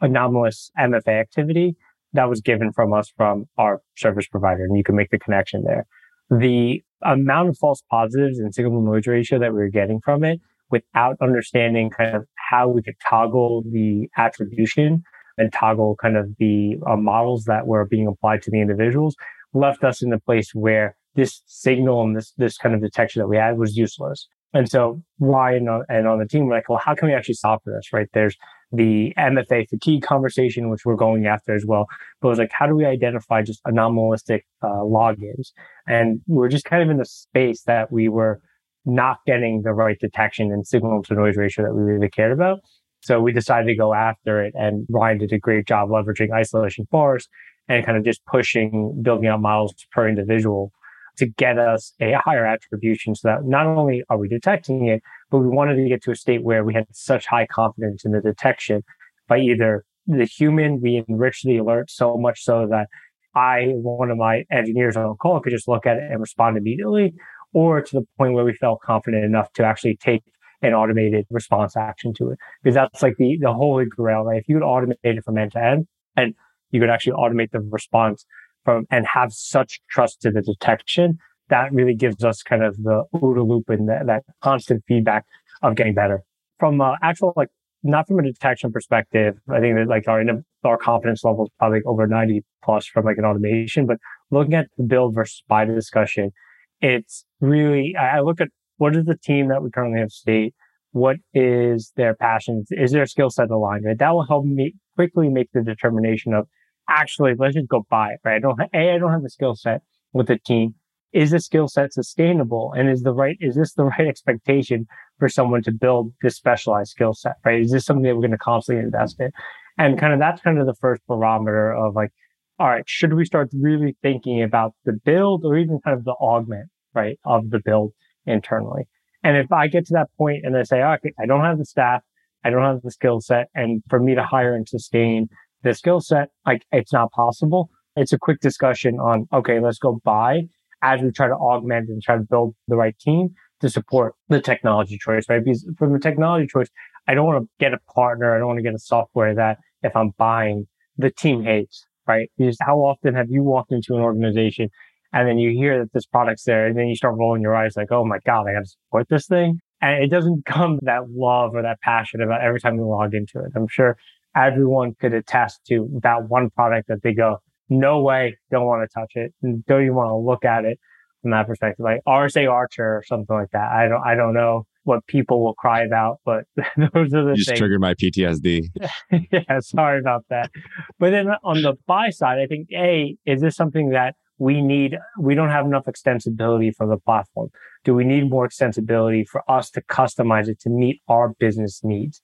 anomalous 0.00 0.70
MFA 0.78 1.20
activity 1.20 1.76
that 2.12 2.28
was 2.28 2.40
given 2.40 2.72
from 2.72 2.92
us 2.92 3.12
from 3.16 3.46
our 3.58 3.80
service 3.96 4.26
provider, 4.26 4.64
and 4.64 4.76
you 4.76 4.84
can 4.84 4.96
make 4.96 5.10
the 5.10 5.18
connection 5.18 5.64
there. 5.64 5.86
The 6.30 6.82
amount 7.02 7.48
of 7.50 7.58
false 7.58 7.82
positives 7.90 8.38
and 8.38 8.54
signal 8.54 8.80
to 8.80 8.86
noise 8.86 9.06
ratio 9.06 9.38
that 9.38 9.52
we 9.52 9.58
were 9.58 9.68
getting 9.68 10.00
from 10.00 10.24
it 10.24 10.40
without 10.70 11.16
understanding 11.20 11.90
kind 11.90 12.16
of 12.16 12.24
how 12.50 12.68
we 12.68 12.82
could 12.82 12.96
toggle 13.08 13.62
the 13.70 14.08
attribution 14.16 15.02
and 15.38 15.52
toggle 15.52 15.96
kind 16.00 16.16
of 16.16 16.28
the 16.38 16.76
uh, 16.86 16.96
models 16.96 17.44
that 17.44 17.66
were 17.66 17.84
being 17.84 18.06
applied 18.06 18.42
to 18.42 18.50
the 18.50 18.60
individuals 18.60 19.14
left 19.52 19.84
us 19.84 20.02
in 20.02 20.12
a 20.12 20.20
place 20.20 20.54
where 20.54 20.96
this 21.14 21.42
signal 21.46 22.02
and 22.02 22.16
this 22.16 22.32
this 22.36 22.58
kind 22.58 22.74
of 22.74 22.80
detection 22.80 23.20
that 23.20 23.28
we 23.28 23.36
had 23.36 23.58
was 23.58 23.76
useless. 23.76 24.28
And 24.54 24.68
so 24.68 25.02
Ryan 25.18 25.68
and 25.88 26.06
on 26.06 26.18
the 26.18 26.26
team 26.26 26.46
were 26.46 26.54
like, 26.54 26.68
well, 26.68 26.80
how 26.82 26.94
can 26.94 27.08
we 27.08 27.14
actually 27.14 27.34
solve 27.34 27.60
for 27.62 27.72
this? 27.72 27.92
Right? 27.92 28.08
There's 28.12 28.36
the 28.72 29.12
MFA 29.18 29.68
fatigue 29.68 30.02
conversation, 30.02 30.70
which 30.70 30.84
we're 30.84 30.96
going 30.96 31.26
after 31.26 31.54
as 31.54 31.64
well. 31.66 31.86
But 32.20 32.28
it 32.28 32.30
was 32.30 32.38
like, 32.38 32.52
how 32.52 32.66
do 32.66 32.74
we 32.74 32.84
identify 32.84 33.42
just 33.42 33.60
anomalistic 33.66 34.46
uh, 34.62 34.68
logins? 34.68 35.52
And 35.86 36.20
we're 36.26 36.48
just 36.48 36.64
kind 36.64 36.82
of 36.82 36.90
in 36.90 36.96
the 36.96 37.04
space 37.04 37.62
that 37.62 37.92
we 37.92 38.08
were 38.08 38.40
not 38.84 39.18
getting 39.26 39.62
the 39.62 39.72
right 39.72 39.98
detection 39.98 40.52
and 40.52 40.66
signal 40.66 41.02
to 41.04 41.14
noise 41.14 41.36
ratio 41.36 41.64
that 41.64 41.74
we 41.74 41.82
really 41.82 42.08
cared 42.08 42.32
about. 42.32 42.60
So 43.02 43.20
we 43.20 43.32
decided 43.32 43.66
to 43.66 43.74
go 43.74 43.94
after 43.94 44.42
it. 44.42 44.54
And 44.56 44.86
Ryan 44.88 45.18
did 45.18 45.32
a 45.32 45.38
great 45.38 45.66
job 45.66 45.90
leveraging 45.90 46.32
isolation 46.32 46.86
forest 46.90 47.28
and 47.68 47.84
kind 47.84 47.98
of 47.98 48.04
just 48.04 48.24
pushing 48.26 49.00
building 49.02 49.26
out 49.28 49.40
models 49.40 49.74
per 49.92 50.08
individual 50.08 50.72
to 51.16 51.26
get 51.26 51.58
us 51.58 51.92
a 52.00 52.12
higher 52.12 52.46
attribution 52.46 53.14
so 53.14 53.28
that 53.28 53.44
not 53.44 53.66
only 53.66 54.02
are 54.08 54.18
we 54.18 54.28
detecting 54.28 54.86
it, 54.86 55.02
but 55.30 55.38
we 55.38 55.48
wanted 55.48 55.76
to 55.76 55.88
get 55.88 56.02
to 56.04 56.10
a 56.10 56.16
state 56.16 56.42
where 56.42 56.64
we 56.64 56.74
had 56.74 56.86
such 56.92 57.26
high 57.26 57.46
confidence 57.46 58.04
in 58.04 58.12
the 58.12 58.20
detection 58.20 58.82
by 59.28 59.38
either 59.38 59.84
the 60.06 60.24
human, 60.24 60.80
we 60.80 61.02
enrich 61.08 61.42
the 61.42 61.56
alert 61.56 61.90
so 61.90 62.16
much 62.16 62.42
so 62.42 62.66
that 62.70 62.86
I, 63.34 63.72
one 63.74 64.10
of 64.10 64.18
my 64.18 64.44
engineers 64.50 64.96
on 64.96 65.16
call 65.16 65.40
could 65.40 65.50
just 65.50 65.68
look 65.68 65.84
at 65.84 65.96
it 65.96 66.10
and 66.10 66.20
respond 66.20 66.56
immediately, 66.56 67.14
or 67.52 67.82
to 67.82 68.00
the 68.00 68.06
point 68.18 68.32
where 68.32 68.44
we 68.44 68.54
felt 68.54 68.80
confident 68.80 69.24
enough 69.24 69.52
to 69.54 69.64
actually 69.64 69.96
take 69.96 70.22
an 70.62 70.72
automated 70.72 71.26
response 71.30 71.76
action 71.76 72.14
to 72.14 72.30
it. 72.30 72.38
Because 72.62 72.74
that's 72.74 73.02
like 73.02 73.16
the, 73.18 73.36
the 73.40 73.52
holy 73.52 73.84
grail, 73.84 74.22
right? 74.22 74.38
If 74.38 74.48
you 74.48 74.56
could 74.56 74.64
automate 74.64 74.96
it 75.02 75.24
from 75.24 75.38
end 75.38 75.52
to 75.52 75.62
end, 75.62 75.86
and 76.16 76.34
you 76.70 76.80
could 76.80 76.90
actually 76.90 77.12
automate 77.12 77.50
the 77.50 77.60
response 77.60 78.24
from 78.66 78.84
and 78.90 79.06
have 79.06 79.32
such 79.32 79.80
trust 79.88 80.20
to 80.22 80.30
the 80.30 80.42
detection 80.42 81.18
that 81.48 81.72
really 81.72 81.94
gives 81.94 82.24
us 82.24 82.42
kind 82.42 82.62
of 82.62 82.76
the 82.76 83.04
OODA 83.14 83.46
loop 83.46 83.70
and 83.70 83.88
that, 83.88 84.24
constant 84.42 84.82
feedback 84.88 85.24
of 85.62 85.76
getting 85.76 85.94
better. 85.94 86.22
From 86.58 86.80
uh, 86.80 86.96
actual, 87.02 87.32
like, 87.36 87.48
not 87.82 88.08
from 88.08 88.18
a 88.18 88.22
detection 88.22 88.72
perspective, 88.72 89.36
I 89.48 89.60
think 89.60 89.76
that 89.76 89.86
like 89.86 90.08
our, 90.08 90.22
our 90.64 90.76
confidence 90.76 91.22
level 91.22 91.44
is 91.44 91.50
probably 91.58 91.82
over 91.86 92.06
90 92.06 92.42
plus 92.64 92.86
from 92.86 93.04
like 93.04 93.18
an 93.18 93.24
automation, 93.24 93.86
but 93.86 93.98
looking 94.30 94.54
at 94.54 94.66
the 94.76 94.82
build 94.82 95.14
versus 95.14 95.42
buy 95.46 95.64
discussion, 95.64 96.32
it's 96.80 97.24
really, 97.40 97.94
I 97.96 98.20
look 98.20 98.40
at 98.40 98.48
what 98.78 98.96
is 98.96 99.04
the 99.04 99.16
team 99.16 99.48
that 99.48 99.62
we 99.62 99.70
currently 99.70 100.00
have 100.00 100.10
state? 100.10 100.54
What 100.90 101.16
is 101.32 101.92
their 101.96 102.14
passion? 102.14 102.64
Is 102.70 102.90
their 102.90 103.06
skill 103.06 103.30
set 103.30 103.50
aligned? 103.50 103.84
Right? 103.84 103.98
That 103.98 104.10
will 104.10 104.26
help 104.26 104.44
me 104.44 104.74
quickly 104.96 105.28
make 105.28 105.50
the 105.52 105.62
determination 105.62 106.34
of 106.34 106.48
actually, 106.88 107.34
let's 107.38 107.54
just 107.54 107.68
go 107.68 107.86
buy 107.90 108.12
it, 108.12 108.20
right? 108.24 108.36
I 108.36 108.38
don't, 108.38 108.60
A, 108.74 108.94
I 108.94 108.98
don't 108.98 109.12
have 109.12 109.22
the 109.22 109.30
skill 109.30 109.54
set 109.54 109.82
with 110.12 110.28
the 110.28 110.38
team. 110.38 110.74
Is 111.12 111.30
the 111.30 111.40
skill 111.40 111.68
set 111.68 111.92
sustainable? 111.92 112.72
And 112.76 112.90
is 112.90 113.02
the 113.02 113.12
right, 113.12 113.36
is 113.40 113.56
this 113.56 113.74
the 113.74 113.84
right 113.98 114.06
expectation 114.06 114.86
for 115.18 115.28
someone 115.28 115.62
to 115.62 115.72
build 115.72 116.12
this 116.22 116.36
specialized 116.36 116.90
skill 116.90 117.14
set, 117.14 117.36
right? 117.44 117.60
Is 117.60 117.72
this 117.72 117.84
something 117.84 118.02
that 118.04 118.14
we're 118.14 118.22
going 118.22 118.30
to 118.32 118.38
constantly 118.38 118.84
invest 118.84 119.20
in? 119.20 119.30
And 119.78 119.98
kind 119.98 120.12
of 120.12 120.18
that's 120.18 120.40
kind 120.40 120.58
of 120.58 120.66
the 120.66 120.74
first 120.74 121.02
barometer 121.06 121.72
of 121.72 121.94
like, 121.94 122.10
all 122.58 122.68
right, 122.68 122.84
should 122.86 123.12
we 123.12 123.24
start 123.24 123.50
really 123.52 123.96
thinking 124.02 124.42
about 124.42 124.74
the 124.84 124.94
build 125.04 125.44
or 125.44 125.56
even 125.58 125.78
kind 125.84 125.96
of 125.96 126.04
the 126.04 126.12
augment, 126.12 126.70
right, 126.94 127.18
of 127.24 127.50
the 127.50 127.60
build 127.62 127.92
internally? 128.24 128.88
And 129.22 129.36
if 129.36 129.52
I 129.52 129.66
get 129.66 129.86
to 129.86 129.94
that 129.94 130.08
point 130.16 130.44
and 130.44 130.56
I 130.56 130.62
say, 130.62 130.82
okay, 130.82 131.12
I 131.20 131.26
don't 131.26 131.44
have 131.44 131.58
the 131.58 131.66
staff, 131.66 132.02
I 132.44 132.50
don't 132.50 132.62
have 132.62 132.80
the 132.82 132.90
skill 132.90 133.20
set, 133.20 133.48
and 133.54 133.82
for 133.88 133.98
me 133.98 134.14
to 134.14 134.22
hire 134.22 134.54
and 134.54 134.68
sustain 134.68 135.28
the 135.66 135.74
skill 135.74 136.00
set, 136.00 136.28
like 136.46 136.62
it's 136.72 136.92
not 136.92 137.10
possible. 137.12 137.70
It's 137.96 138.12
a 138.12 138.18
quick 138.18 138.40
discussion 138.40 138.98
on, 139.00 139.26
okay, 139.32 139.58
let's 139.60 139.78
go 139.78 140.00
buy 140.04 140.42
as 140.82 141.00
we 141.00 141.10
try 141.10 141.28
to 141.28 141.34
augment 141.34 141.88
and 141.88 142.02
try 142.02 142.16
to 142.16 142.22
build 142.22 142.54
the 142.68 142.76
right 142.76 142.96
team 142.98 143.30
to 143.60 143.70
support 143.70 144.14
the 144.28 144.40
technology 144.40 144.98
choice, 144.98 145.24
right? 145.28 145.42
Because 145.42 145.68
from 145.78 145.92
the 145.92 145.98
technology 145.98 146.46
choice, 146.46 146.68
I 147.08 147.14
don't 147.14 147.26
want 147.26 147.42
to 147.42 147.48
get 147.58 147.72
a 147.72 147.78
partner. 147.94 148.34
I 148.34 148.38
don't 148.38 148.48
want 148.48 148.58
to 148.58 148.62
get 148.62 148.74
a 148.74 148.78
software 148.78 149.34
that 149.34 149.58
if 149.82 149.96
I'm 149.96 150.10
buying 150.18 150.66
the 150.98 151.10
team 151.10 151.42
hates, 151.42 151.86
right? 152.06 152.30
Because 152.36 152.58
how 152.60 152.78
often 152.78 153.14
have 153.14 153.30
you 153.30 153.42
walked 153.42 153.72
into 153.72 153.94
an 153.94 154.02
organization 154.02 154.68
and 155.12 155.26
then 155.26 155.38
you 155.38 155.50
hear 155.50 155.78
that 155.80 155.92
this 155.92 156.06
product's 156.06 156.44
there 156.44 156.66
and 156.66 156.76
then 156.76 156.88
you 156.88 156.96
start 156.96 157.16
rolling 157.16 157.42
your 157.42 157.56
eyes 157.56 157.74
like, 157.76 157.90
oh 157.90 158.04
my 158.04 158.18
God, 158.26 158.46
I 158.46 158.52
got 158.52 158.60
to 158.60 158.66
support 158.66 159.08
this 159.08 159.26
thing. 159.26 159.60
And 159.80 160.04
it 160.04 160.10
doesn't 160.10 160.44
come 160.46 160.78
that 160.82 161.10
love 161.10 161.54
or 161.54 161.62
that 161.62 161.80
passion 161.80 162.20
about 162.20 162.42
every 162.42 162.60
time 162.60 162.76
you 162.76 162.86
log 162.86 163.14
into 163.14 163.38
it. 163.38 163.52
I'm 163.56 163.68
sure 163.68 163.96
everyone 164.36 164.94
could 165.00 165.14
attest 165.14 165.60
to 165.68 165.88
that 166.02 166.28
one 166.28 166.50
product 166.50 166.88
that 166.88 167.02
they 167.02 167.14
go, 167.14 167.38
no 167.68 168.00
way, 168.00 168.36
don't 168.50 168.66
want 168.66 168.88
to 168.88 169.00
touch 169.00 169.12
it. 169.14 169.34
Don't 169.66 169.82
even 169.82 169.94
want 169.94 170.10
to 170.10 170.16
look 170.16 170.44
at 170.44 170.64
it 170.64 170.78
from 171.22 171.32
that 171.32 171.46
perspective, 171.46 171.82
like 171.82 172.00
RSA 172.06 172.50
Archer 172.50 172.84
or 172.84 173.02
something 173.06 173.34
like 173.34 173.50
that. 173.52 173.72
I 173.72 173.88
don't, 173.88 174.02
I 174.06 174.14
don't 174.14 174.34
know 174.34 174.64
what 174.84 175.04
people 175.06 175.42
will 175.42 175.54
cry 175.54 175.82
about, 175.82 176.20
but 176.24 176.44
those 176.76 177.12
are 177.12 177.24
the 177.24 177.30
you 177.30 177.36
just 177.36 177.48
things. 177.48 177.58
triggered 177.58 177.80
my 177.80 177.94
PTSD. 177.94 178.68
yeah, 179.32 179.60
sorry 179.60 179.98
about 179.98 180.24
that. 180.30 180.50
But 180.98 181.10
then 181.10 181.28
on 181.42 181.62
the 181.62 181.74
buy 181.86 182.10
side, 182.10 182.38
I 182.38 182.46
think 182.46 182.68
A, 182.72 183.16
is 183.26 183.40
this 183.40 183.56
something 183.56 183.90
that 183.90 184.14
we 184.38 184.62
need? 184.62 184.96
We 185.18 185.34
don't 185.34 185.50
have 185.50 185.66
enough 185.66 185.86
extensibility 185.86 186.72
for 186.72 186.86
the 186.86 186.98
platform. 186.98 187.48
Do 187.84 187.94
we 187.94 188.04
need 188.04 188.30
more 188.30 188.48
extensibility 188.48 189.26
for 189.26 189.42
us 189.50 189.70
to 189.72 189.80
customize 189.82 190.48
it 190.48 190.60
to 190.60 190.70
meet 190.70 191.00
our 191.08 191.30
business 191.40 191.80
needs? 191.82 192.20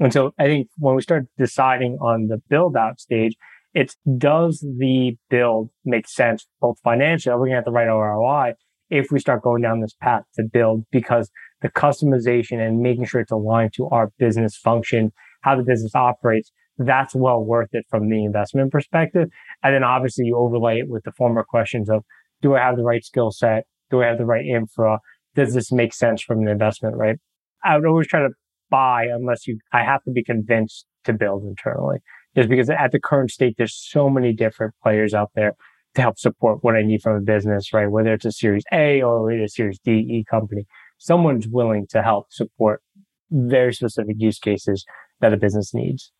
And 0.00 0.12
so 0.12 0.32
I 0.38 0.44
think 0.44 0.68
when 0.78 0.94
we 0.94 1.02
start 1.02 1.26
deciding 1.38 1.98
on 2.00 2.26
the 2.28 2.38
build 2.48 2.76
out 2.76 3.00
stage, 3.00 3.36
it's 3.74 3.96
does 4.18 4.60
the 4.60 5.16
build 5.30 5.70
make 5.84 6.08
sense 6.08 6.46
both 6.60 6.78
financially? 6.82 7.32
Are 7.32 7.40
we 7.40 7.48
going 7.48 7.52
to 7.52 7.56
have 7.56 7.64
the 7.64 7.72
right 7.72 7.86
ROI 7.86 8.54
if 8.90 9.10
we 9.10 9.18
start 9.18 9.42
going 9.42 9.62
down 9.62 9.80
this 9.80 9.94
path 10.00 10.22
to 10.36 10.44
build? 10.44 10.84
Because 10.90 11.30
the 11.62 11.68
customization 11.68 12.64
and 12.64 12.80
making 12.80 13.06
sure 13.06 13.20
it's 13.20 13.32
aligned 13.32 13.72
to 13.74 13.88
our 13.88 14.12
business 14.18 14.56
function, 14.56 15.12
how 15.42 15.56
the 15.56 15.62
business 15.62 15.94
operates, 15.94 16.52
that's 16.78 17.14
well 17.14 17.42
worth 17.42 17.70
it 17.72 17.84
from 17.88 18.08
the 18.08 18.24
investment 18.24 18.72
perspective. 18.72 19.28
And 19.62 19.74
then 19.74 19.84
obviously 19.84 20.26
you 20.26 20.36
overlay 20.36 20.80
it 20.80 20.88
with 20.88 21.04
the 21.04 21.12
former 21.12 21.44
questions 21.44 21.88
of 21.88 22.04
do 22.42 22.54
I 22.54 22.60
have 22.60 22.76
the 22.76 22.84
right 22.84 23.04
skill 23.04 23.30
set? 23.30 23.64
Do 23.90 24.02
I 24.02 24.06
have 24.06 24.18
the 24.18 24.26
right 24.26 24.44
infra? 24.44 24.98
Does 25.34 25.54
this 25.54 25.72
make 25.72 25.94
sense 25.94 26.22
from 26.22 26.40
an 26.40 26.48
investment, 26.48 26.96
right? 26.96 27.16
I 27.64 27.76
would 27.76 27.86
always 27.86 28.06
try 28.06 28.20
to 28.20 28.30
buy 28.70 29.04
unless 29.04 29.46
you, 29.46 29.58
I 29.72 29.82
have 29.84 30.02
to 30.04 30.10
be 30.10 30.22
convinced 30.22 30.86
to 31.04 31.12
build 31.12 31.44
internally 31.44 31.98
Just 32.34 32.48
because 32.48 32.70
at 32.70 32.92
the 32.92 33.00
current 33.00 33.30
state, 33.30 33.54
there's 33.56 33.74
so 33.74 34.08
many 34.08 34.32
different 34.32 34.74
players 34.82 35.14
out 35.14 35.30
there 35.34 35.54
to 35.94 36.02
help 36.02 36.18
support 36.18 36.64
what 36.64 36.74
I 36.74 36.82
need 36.82 37.02
from 37.02 37.16
a 37.16 37.20
business, 37.20 37.72
right? 37.72 37.90
Whether 37.90 38.14
it's 38.14 38.24
a 38.24 38.32
series 38.32 38.64
A 38.72 39.02
or 39.02 39.30
a 39.30 39.48
series 39.48 39.78
D, 39.78 39.92
E 39.92 40.24
company, 40.28 40.66
someone's 40.98 41.46
willing 41.46 41.86
to 41.90 42.02
help 42.02 42.32
support 42.32 42.82
very 43.30 43.72
specific 43.72 44.16
use 44.18 44.38
cases 44.38 44.84
that 45.20 45.32
a 45.32 45.36
business 45.36 45.72
needs. 45.72 46.10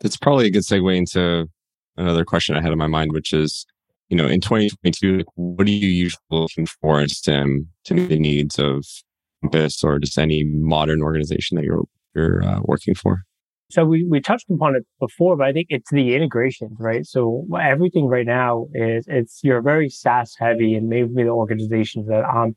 That's 0.00 0.16
probably 0.16 0.46
a 0.46 0.50
good 0.50 0.62
segue 0.62 0.96
into 0.96 1.48
another 1.96 2.24
question 2.24 2.56
I 2.56 2.62
had 2.62 2.72
in 2.72 2.78
my 2.78 2.86
mind, 2.86 3.12
which 3.12 3.32
is, 3.32 3.66
you 4.08 4.16
know, 4.16 4.26
in 4.26 4.40
2022, 4.40 5.24
what 5.34 5.66
are 5.66 5.70
you 5.70 5.88
usually 5.88 6.20
looking 6.30 6.66
for 6.66 7.00
in 7.00 7.08
SIEM 7.08 7.68
to 7.84 7.94
meet 7.94 8.08
the 8.08 8.18
needs 8.18 8.58
of 8.58 8.84
this 9.50 9.82
or 9.82 9.98
just 9.98 10.18
any 10.18 10.44
modern 10.44 11.02
organization 11.02 11.56
that 11.56 11.64
you're 11.64 11.84
you're 12.14 12.42
uh, 12.42 12.60
working 12.64 12.94
for? 12.94 13.22
So 13.70 13.84
we, 13.84 14.04
we 14.04 14.20
touched 14.20 14.50
upon 14.50 14.74
it 14.74 14.84
before, 14.98 15.36
but 15.36 15.46
I 15.46 15.52
think 15.52 15.68
it's 15.70 15.92
the 15.92 16.16
integrations, 16.16 16.76
right? 16.80 17.06
So 17.06 17.46
everything 17.62 18.06
right 18.06 18.26
now 18.26 18.66
is 18.74 19.04
it's 19.06 19.40
you're 19.44 19.62
very 19.62 19.88
SaaS 19.88 20.34
heavy 20.36 20.74
and 20.74 20.88
maybe 20.88 21.22
the 21.22 21.28
organizations 21.28 22.08
that 22.08 22.24
I'm 22.24 22.56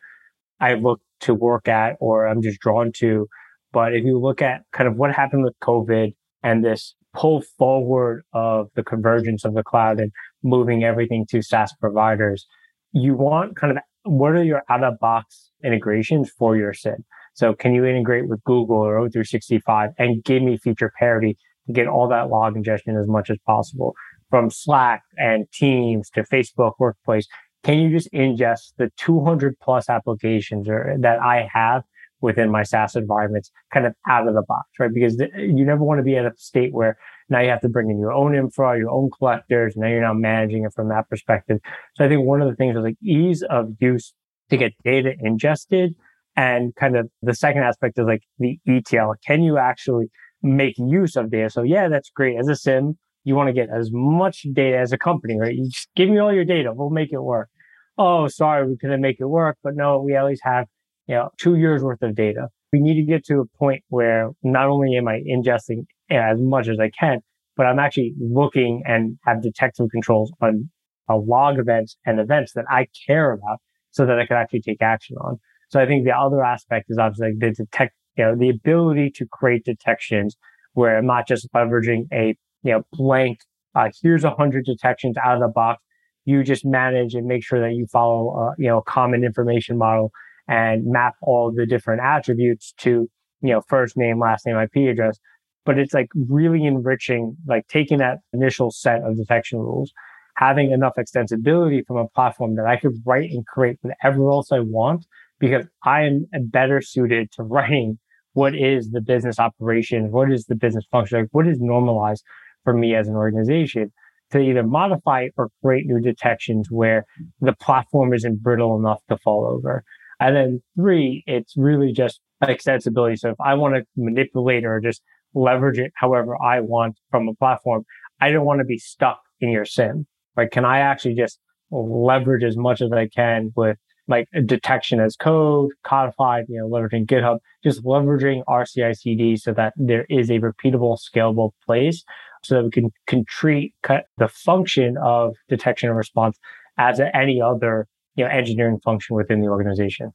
I 0.60 0.74
look 0.74 1.02
to 1.22 1.36
work 1.36 1.68
at 1.68 1.98
or 2.00 2.26
I'm 2.28 2.42
just 2.42 2.60
drawn 2.60 2.92
to. 2.94 3.28
But 3.72 3.94
if 3.94 4.04
you 4.04 4.20
look 4.20 4.42
at 4.42 4.64
kind 4.72 4.88
of 4.88 4.96
what 4.96 5.14
happened 5.14 5.44
with 5.44 5.54
COVID 5.62 6.16
and 6.42 6.66
this 6.66 6.96
pull 7.14 7.42
forward 7.42 8.24
of 8.34 8.70
the 8.76 8.84
convergence 8.84 9.46
of 9.46 9.54
the 9.54 9.64
cloud 9.64 10.00
and 10.00 10.12
moving 10.42 10.84
everything 10.84 11.28
to 11.30 11.44
SaaS 11.44 11.74
providers, 11.80 12.48
you 12.92 13.14
want 13.16 13.56
kind 13.56 13.78
of 13.78 13.84
what 14.04 14.32
are 14.32 14.44
your 14.44 14.64
out 14.70 14.84
of 14.84 15.00
box 15.00 15.52
integrations 15.64 16.30
for 16.30 16.56
your 16.56 16.74
SIEM? 16.74 17.04
So 17.34 17.54
can 17.54 17.74
you 17.74 17.86
integrate 17.86 18.28
with 18.28 18.44
Google 18.44 18.78
or 18.78 18.96
O365 19.10 19.94
and 19.98 20.24
give 20.24 20.44
me 20.44 20.58
feature 20.58 20.92
parity 21.00 21.38
to 21.68 21.74
get 21.74 21.88
all 21.88 22.08
that 22.10 22.30
log 22.30 22.56
ingestion 22.56 22.98
as 22.98 23.08
much 23.08 23.30
as 23.30 23.38
possible 23.46 23.94
from 24.30 24.50
Slack 24.50 25.04
and 25.18 25.46
Teams 25.52 26.10
to 26.12 26.24
Facebook 26.24 26.74
Workplace? 26.80 27.28
Can 27.64 27.80
you 27.80 27.90
just 27.90 28.12
ingest 28.12 28.74
the 28.78 28.92
200 28.98 29.58
plus 29.60 29.90
applications 29.90 30.68
or, 30.68 30.96
that 31.00 31.20
I 31.20 31.48
have 31.52 31.84
within 32.24 32.50
my 32.50 32.64
SaaS 32.64 32.96
environments 32.96 33.52
kind 33.74 33.86
of 33.86 33.94
out 34.08 34.28
of 34.28 34.34
the 34.34 34.44
box, 34.44 34.68
right? 34.80 34.94
Because 34.94 35.18
th- 35.18 35.32
you 35.36 35.66
never 35.66 35.84
want 35.84 36.00
to 36.00 36.04
be 36.04 36.16
at 36.16 36.26
a 36.26 36.32
state 36.38 36.74
where 36.74 36.98
now 37.30 37.40
you 37.42 37.50
have 37.50 37.62
to 37.62 37.70
bring 37.70 37.90
in 37.90 38.00
your 38.00 38.14
own 38.14 38.34
infra, 38.34 38.78
your 38.78 38.90
own 38.90 39.10
collectors. 39.18 39.76
Now 39.76 39.88
you're 39.88 40.02
not 40.02 40.18
managing 40.18 40.64
it 40.64 40.74
from 40.74 40.90
that 40.90 41.10
perspective. 41.10 41.60
So 41.96 42.06
I 42.06 42.08
think 42.08 42.26
one 42.26 42.42
of 42.42 42.50
the 42.50 42.56
things 42.56 42.76
is 42.76 42.84
like 42.84 42.98
ease 43.04 43.44
of 43.50 43.74
use 43.80 44.14
to 44.50 44.58
get 44.58 44.74
data 44.84 45.14
ingested 45.20 45.96
and 46.36 46.76
kind 46.76 46.96
of 46.96 47.10
the 47.22 47.34
second 47.34 47.64
aspect 47.64 48.00
is 48.00 48.06
like 48.06 48.24
the 48.40 48.60
ETL. 48.68 49.16
Can 49.26 49.44
you 49.44 49.58
actually 49.58 50.08
make 50.42 50.76
use 50.78 51.16
of 51.16 51.32
data? 51.32 51.50
So 51.50 51.64
yeah, 51.64 51.88
that's 51.90 52.10
great. 52.10 52.38
As 52.40 52.48
a 52.48 52.56
SIEM, 52.56 52.98
you 53.24 53.36
want 53.36 53.48
to 53.48 53.54
get 53.54 53.70
as 53.70 53.90
much 53.92 54.46
data 54.54 54.78
as 54.78 54.92
a 54.92 54.98
company, 54.98 55.38
right? 55.40 55.54
You 55.54 55.70
just 55.70 55.90
give 55.96 56.10
me 56.10 56.18
all 56.18 56.34
your 56.34 56.46
data. 56.46 56.72
We'll 56.74 56.90
make 56.90 57.14
it 57.14 57.22
work. 57.22 57.50
Oh, 57.98 58.28
sorry, 58.28 58.68
we 58.68 58.78
couldn't 58.78 59.02
make 59.02 59.18
it 59.20 59.26
work, 59.26 59.58
but 59.64 59.76
no, 59.76 60.02
we 60.02 60.16
at 60.16 60.26
least 60.26 60.42
have, 60.44 60.66
you 61.08 61.16
know, 61.16 61.30
two 61.40 61.56
years 61.56 61.84
worth 61.84 62.02
of 62.02 62.16
data. 62.16 62.48
We 62.72 62.80
need 62.82 62.96
to 62.96 63.04
get 63.04 63.24
to 63.26 63.42
a 63.42 63.58
point 63.58 63.84
where 63.90 64.32
not 64.42 64.68
only 64.68 64.98
am 64.98 65.08
I 65.08 65.22
ingesting 65.22 65.86
as 66.10 66.42
much 66.42 66.68
as 66.68 66.80
I 66.80 66.90
can, 66.90 67.20
but 67.56 67.68
I'm 67.68 67.78
actually 67.78 68.14
looking 68.20 68.82
and 68.86 69.18
have 69.26 69.44
detective 69.44 69.88
controls 69.92 70.34
on 70.42 70.72
a 71.08 71.16
log 71.16 71.60
events 71.60 71.98
and 72.06 72.20
events 72.20 72.54
that 72.54 72.66
I 72.68 72.88
care 73.06 73.32
about 73.32 73.60
so 73.94 74.06
that 74.06 74.20
I 74.20 74.26
could 74.26 74.36
actually 74.36 74.62
take 74.62 74.82
action 74.82 75.16
on. 75.22 75.40
So 75.70 75.80
I 75.80 75.86
think 75.86 76.04
the 76.04 76.12
other 76.12 76.44
aspect 76.44 76.88
is 76.90 76.98
obviously 76.98 77.30
like 77.30 77.40
the 77.40 77.64
detect, 77.64 77.96
you 78.18 78.26
know, 78.26 78.36
the 78.36 78.50
ability 78.50 79.12
to 79.16 79.26
create 79.32 79.64
detections 79.64 80.36
where 80.74 80.98
I'm 80.98 81.06
not 81.06 81.28
just 81.28 81.52
leveraging 81.54 82.08
a, 82.12 82.36
you 82.64 82.72
know, 82.72 82.84
blank, 82.92 83.40
uh, 83.76 83.90
here's 84.02 84.24
a 84.24 84.32
hundred 84.32 84.66
detections 84.66 85.16
out 85.24 85.36
of 85.36 85.42
the 85.42 85.48
box. 85.48 85.82
You 86.26 86.44
just 86.44 86.66
manage 86.66 87.16
and 87.16 87.28
make 87.28 87.44
sure 87.44 87.60
that 87.60 87.74
you 87.74 87.86
follow, 87.88 88.36
uh, 88.36 88.54
you 88.58 88.68
know, 88.68 88.80
a 88.80 88.84
common 88.84 89.24
information 89.24 89.78
model 89.78 90.12
and 90.48 90.86
map 90.86 91.16
all 91.22 91.52
the 91.52 91.66
different 91.66 92.02
attributes 92.02 92.74
to, 92.80 93.10
you 93.42 93.50
know, 93.52 93.62
first 93.68 93.96
name, 93.96 94.20
last 94.20 94.46
name, 94.46 94.58
IP 94.58 94.90
address. 94.90 95.20
But 95.66 95.78
it's 95.78 95.94
like 95.94 96.10
really 96.16 96.66
enriching, 96.66 97.38
like 97.48 97.68
taking 97.68 98.00
that 98.00 98.20
initial 98.34 98.72
set 98.72 99.02
of 99.04 99.18
detection 99.18 99.60
rules, 99.60 99.94
having 100.36 100.72
enough 100.72 100.94
extensibility 100.98 101.86
from 101.86 101.98
a 101.98 102.08
platform 102.10 102.56
that 102.56 102.66
I 102.66 102.78
could 102.78 102.96
write 103.06 103.30
and 103.32 103.46
create 103.46 103.78
whatever 103.82 104.30
else 104.32 104.52
I 104.52 104.60
want 104.60 105.06
because 105.40 105.66
I 105.84 106.02
am 106.04 106.28
better 106.48 106.82
suited 106.82 107.32
to 107.34 107.44
writing 107.44 108.00
what 108.34 108.56
is 108.56 108.92
the 108.92 109.02
business 109.02 109.40
operation, 109.40 110.12
what 110.12 110.32
is 110.32 110.46
the 110.46 110.56
business 110.56 110.86
function, 110.92 111.28
what 111.32 111.48
is 111.48 111.60
normalized 111.60 112.24
for 112.64 112.74
me 112.74 112.96
as 112.96 113.08
an 113.08 113.16
organization 113.16 113.92
to 114.32 114.40
either 114.40 114.64
modify 114.64 115.28
or 115.38 115.50
create 115.64 115.86
new 115.86 116.00
detections 116.00 116.68
where 116.72 117.06
the 117.42 117.54
platform 117.54 118.14
isn't 118.14 118.42
brittle 118.42 118.78
enough 118.78 119.00
to 119.10 119.18
fall 119.18 119.46
over. 119.46 119.84
And 120.20 120.36
then 120.36 120.64
three, 120.76 121.24
it's 121.28 121.54
really 121.56 121.92
just 121.92 122.20
extensibility. 122.44 123.20
So 123.20 123.30
if 123.30 123.40
I 123.40 123.54
want 123.54 123.76
to 123.76 123.84
manipulate 123.96 124.66
or 124.66 124.80
just 124.80 125.02
leverage 125.36 125.78
it 125.78 125.92
however 125.96 126.42
I 126.42 126.62
want 126.62 126.98
from 127.12 127.28
a 127.28 127.36
platform, 127.36 127.84
I 128.22 128.32
don't 128.32 128.46
want 128.46 128.60
to 128.60 128.66
be 128.66 128.78
stuck 128.78 129.20
in 129.40 129.50
your 129.50 129.66
SIEM. 129.66 130.08
Right? 130.36 130.50
Can 130.50 130.66
I 130.66 130.80
actually 130.80 131.16
just 131.16 131.40
leverage 131.72 132.44
as 132.44 132.58
much 132.58 132.82
as 132.82 132.92
I 132.92 133.08
can 133.08 133.52
with 133.56 133.78
like 134.08 134.28
detection 134.46 135.00
as 135.00 135.16
code, 135.16 135.72
codified, 135.84 136.46
you 136.50 136.60
know, 136.60 136.68
leveraging 136.68 137.06
GitHub, 137.06 137.40
just 137.64 137.84
leveraging 137.84 138.44
RCI 138.46 138.96
CD 138.98 139.38
so 139.38 139.54
that 139.54 139.74
there 139.78 140.06
is 140.10 140.30
a 140.30 140.40
repeatable, 140.40 140.98
scalable 141.00 141.52
place 141.66 142.04
so 142.44 142.56
that 142.56 142.64
we 142.66 142.70
can, 142.70 142.92
can 143.08 143.24
treat 143.26 143.74
the 143.84 144.28
function 144.28 144.98
of 144.98 145.36
detection 145.48 145.90
and 145.90 145.98
response 145.98 146.38
as 146.78 147.00
any 147.14 147.42
other, 147.42 147.88
you 148.16 148.26
know, 148.26 148.30
engineering 148.30 148.80
function 148.84 149.16
within 149.16 149.40
the 149.40 149.48
organization. 149.48 150.12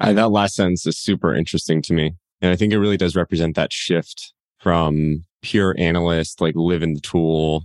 Uh, 0.00 0.12
that 0.12 0.30
last 0.30 0.54
sentence 0.54 0.86
is 0.86 0.98
super 0.98 1.34
interesting 1.34 1.80
to 1.82 1.94
me. 1.94 2.14
And 2.40 2.50
I 2.50 2.56
think 2.56 2.72
it 2.72 2.78
really 2.78 2.96
does 2.96 3.16
represent 3.16 3.56
that 3.56 3.72
shift 3.72 4.34
from 4.58 5.24
pure 5.42 5.74
analyst, 5.78 6.40
like 6.40 6.54
live 6.56 6.82
in 6.82 6.94
the 6.94 7.00
tool 7.00 7.64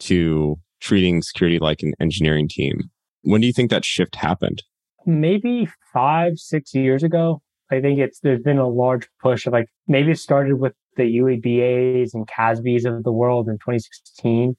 to 0.00 0.58
treating 0.80 1.22
security 1.22 1.58
like 1.58 1.82
an 1.82 1.94
engineering 2.00 2.48
team. 2.48 2.90
When 3.22 3.40
do 3.40 3.46
you 3.46 3.52
think 3.52 3.70
that 3.70 3.84
shift 3.84 4.16
happened? 4.16 4.62
Maybe 5.06 5.68
five, 5.92 6.34
six 6.36 6.74
years 6.74 7.02
ago. 7.02 7.42
I 7.70 7.80
think 7.80 7.98
it's 7.98 8.20
there's 8.20 8.40
been 8.40 8.58
a 8.58 8.68
large 8.68 9.08
push 9.20 9.46
of 9.46 9.52
like 9.52 9.66
maybe 9.86 10.12
it 10.12 10.18
started 10.18 10.54
with 10.58 10.72
the 10.96 11.02
UEBAs 11.02 12.10
and 12.14 12.26
CASBs 12.26 12.86
of 12.86 13.04
the 13.04 13.12
world 13.12 13.48
in 13.48 13.54
2016. 13.54 14.56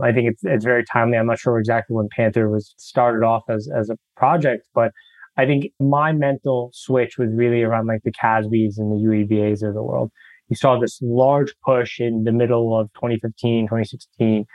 I 0.00 0.12
think 0.12 0.28
it's 0.30 0.42
it's 0.44 0.64
very 0.64 0.84
timely. 0.84 1.18
I'm 1.18 1.26
not 1.26 1.38
sure 1.38 1.58
exactly 1.58 1.94
when 1.94 2.08
Panther 2.14 2.48
was 2.48 2.74
started 2.76 3.24
off 3.24 3.42
as 3.48 3.68
as 3.74 3.90
a 3.90 3.96
project, 4.16 4.66
but 4.74 4.92
I 5.36 5.44
think 5.46 5.66
my 5.78 6.12
mental 6.12 6.70
switch 6.74 7.18
was 7.18 7.28
really 7.34 7.62
around 7.62 7.86
like 7.86 8.02
the 8.04 8.12
CASBs 8.12 8.78
and 8.78 8.90
the 8.92 9.06
UEBAs 9.06 9.66
of 9.66 9.74
the 9.74 9.82
world. 9.82 10.10
You 10.48 10.56
saw 10.56 10.78
this 10.78 10.98
large 11.02 11.54
push 11.64 12.00
in 12.00 12.24
the 12.24 12.32
middle 12.32 12.78
of 12.78 12.92
2015, 12.94 13.66
2016 13.66 14.46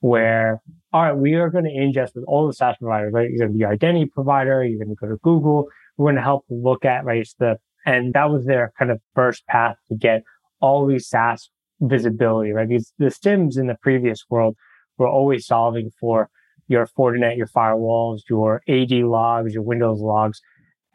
where, 0.00 0.60
all 0.92 1.02
right, 1.02 1.16
we 1.16 1.34
are 1.34 1.50
going 1.50 1.64
to 1.64 1.70
ingest 1.70 2.14
with 2.14 2.24
all 2.26 2.46
the 2.46 2.52
SaaS 2.52 2.76
providers, 2.78 3.12
right? 3.12 3.30
You're 3.30 3.46
going 3.46 3.52
to 3.52 3.58
be 3.58 3.64
identity 3.64 4.06
provider. 4.06 4.64
You're 4.64 4.78
going 4.78 4.94
to 4.94 5.00
go 5.00 5.08
to 5.08 5.16
Google. 5.22 5.68
We're 5.96 6.06
going 6.06 6.16
to 6.16 6.22
help 6.22 6.44
look 6.50 6.84
at, 6.84 7.04
right? 7.04 7.26
The, 7.38 7.58
and 7.86 8.12
that 8.14 8.30
was 8.30 8.44
their 8.46 8.72
kind 8.78 8.90
of 8.90 9.00
first 9.14 9.46
path 9.46 9.76
to 9.88 9.94
get 9.94 10.22
all 10.60 10.86
these 10.86 11.08
SaaS 11.08 11.50
visibility, 11.80 12.52
right? 12.52 12.68
Because 12.68 12.92
the 12.98 13.06
SIEMs 13.06 13.58
in 13.58 13.66
the 13.66 13.76
previous 13.82 14.24
world 14.28 14.56
were 14.98 15.08
always 15.08 15.46
solving 15.46 15.90
for 15.98 16.28
your 16.68 16.86
Fortinet, 16.86 17.36
your 17.36 17.48
firewalls, 17.48 18.20
your 18.28 18.62
AD 18.68 18.92
logs, 18.92 19.54
your 19.54 19.62
Windows 19.62 20.00
logs. 20.00 20.40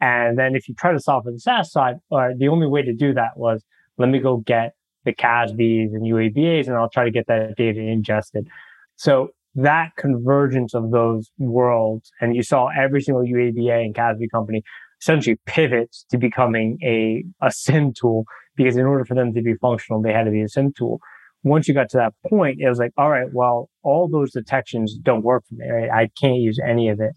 And 0.00 0.38
then 0.38 0.54
if 0.54 0.68
you 0.68 0.74
try 0.74 0.92
to 0.92 1.00
solve 1.00 1.24
for 1.24 1.32
the 1.32 1.40
SaaS 1.40 1.72
side, 1.72 1.96
or 2.10 2.32
the 2.36 2.48
only 2.48 2.66
way 2.66 2.82
to 2.82 2.92
do 2.92 3.14
that 3.14 3.36
was 3.36 3.64
let 3.98 4.08
me 4.08 4.18
go 4.18 4.38
get 4.38 4.74
the 5.04 5.14
CASBs 5.14 5.94
and 5.94 6.02
UEBAs 6.02 6.66
and 6.66 6.76
I'll 6.76 6.90
try 6.90 7.04
to 7.04 7.10
get 7.10 7.26
that 7.28 7.56
data 7.56 7.80
ingested. 7.80 8.48
So 8.96 9.28
that 9.54 9.96
convergence 9.96 10.74
of 10.74 10.90
those 10.90 11.30
worlds, 11.38 12.10
and 12.20 12.36
you 12.36 12.42
saw 12.42 12.68
every 12.68 13.00
single 13.00 13.24
UEBA 13.24 13.84
and 13.84 13.94
CASB 13.94 14.30
company 14.30 14.62
essentially 15.00 15.38
pivots 15.46 16.04
to 16.10 16.18
becoming 16.18 16.78
a, 16.82 17.24
a 17.42 17.50
SIEM 17.50 17.92
tool 17.92 18.24
because 18.56 18.76
in 18.76 18.86
order 18.86 19.04
for 19.04 19.14
them 19.14 19.34
to 19.34 19.42
be 19.42 19.54
functional, 19.54 20.02
they 20.02 20.12
had 20.12 20.24
to 20.24 20.30
be 20.30 20.42
a 20.42 20.48
SIEM 20.48 20.72
tool. 20.76 21.00
Once 21.42 21.68
you 21.68 21.74
got 21.74 21.88
to 21.90 21.96
that 21.96 22.14
point, 22.28 22.58
it 22.60 22.68
was 22.68 22.78
like, 22.78 22.92
all 22.96 23.10
right, 23.10 23.28
well, 23.32 23.70
all 23.82 24.08
those 24.08 24.32
detections 24.32 24.96
don't 25.02 25.22
work 25.22 25.44
for 25.48 25.54
me. 25.54 25.68
Right? 25.68 25.90
I 25.90 26.10
can't 26.20 26.38
use 26.38 26.58
any 26.66 26.88
of 26.88 27.00
it. 27.00 27.12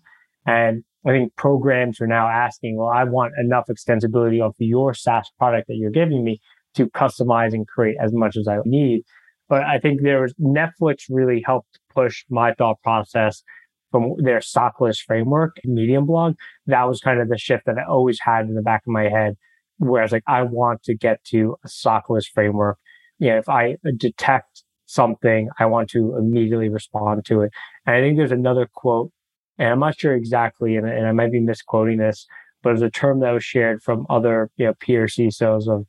And 0.46 0.84
I 1.06 1.12
think 1.12 1.36
programs 1.36 2.02
are 2.02 2.08
now 2.08 2.28
asking, 2.28 2.78
well, 2.78 2.90
I 2.90 3.06
want 3.06 3.34
enough 3.40 3.66
extensibility 3.70 4.42
of 4.42 4.54
your 4.60 4.94
SaaS 4.94 5.30
product 5.38 5.68
that 5.68 5.76
you're 5.76 5.92
giving 5.92 6.24
me 6.24 6.42
to 6.76 6.88
customize 6.88 7.54
and 7.54 7.68
create 7.68 7.96
as 8.02 8.14
much 8.14 8.36
as 8.38 8.48
I 8.48 8.58
need. 8.66 9.04
But 9.50 9.64
I 9.64 9.80
think 9.80 10.02
there 10.02 10.22
was 10.22 10.34
Netflix 10.36 11.06
really 11.10 11.42
helped 11.44 11.80
push 11.94 12.24
my 12.30 12.54
thought 12.54 12.82
process 12.84 13.44
from 13.92 14.14
their 14.20 14.40
SOC 14.40 14.76
framework, 15.06 15.58
Medium 15.66 16.06
blog. 16.06 16.36
That 16.68 16.84
was 16.84 17.02
kind 17.02 17.20
of 17.20 17.28
the 17.30 17.38
shift 17.38 17.66
that 17.66 17.80
I 17.80 17.84
always 17.90 18.20
had 18.22 18.46
in 18.46 18.54
the 18.54 18.62
back 18.62 18.84
of 18.88 18.94
my 18.94 19.10
head, 19.10 19.36
where 19.78 20.02
I 20.02 20.06
was 20.06 20.12
like, 20.12 20.24
I 20.28 20.44
want 20.44 20.84
to 20.84 20.96
get 20.96 21.24
to 21.26 21.56
a 21.66 21.68
SOC 21.68 22.06
framework. 22.34 22.78
You 23.18 23.30
know, 23.30 23.38
if 23.38 23.50
I 23.50 23.78
detect 23.98 24.64
something, 24.86 25.50
I 25.60 25.66
want 25.66 25.90
to 25.92 26.16
immediately 26.18 26.70
respond 26.70 27.26
to 27.26 27.42
it. 27.42 27.52
And 27.86 27.96
I 27.96 28.02
think 28.02 28.18
there's 28.18 28.32
another 28.32 28.70
quote, 28.72 29.12
and 29.58 29.70
I'm 29.70 29.80
not 29.80 30.00
sure 30.00 30.14
exactly, 30.14 30.76
and, 30.76 30.88
and 30.88 31.08
I 31.08 31.12
might 31.12 31.32
be 31.32 31.40
misquoting 31.40 31.98
this, 31.98 32.26
but 32.62 32.74
it's 32.74 32.82
a 32.82 32.90
term 32.90 33.20
that 33.22 33.32
was 33.32 33.44
shared 33.44 33.82
from 33.82 34.06
other 34.10 34.52
you 34.58 34.66
know, 34.66 34.74
peer 34.80 35.06
CISOs 35.06 35.68
of 35.68 35.86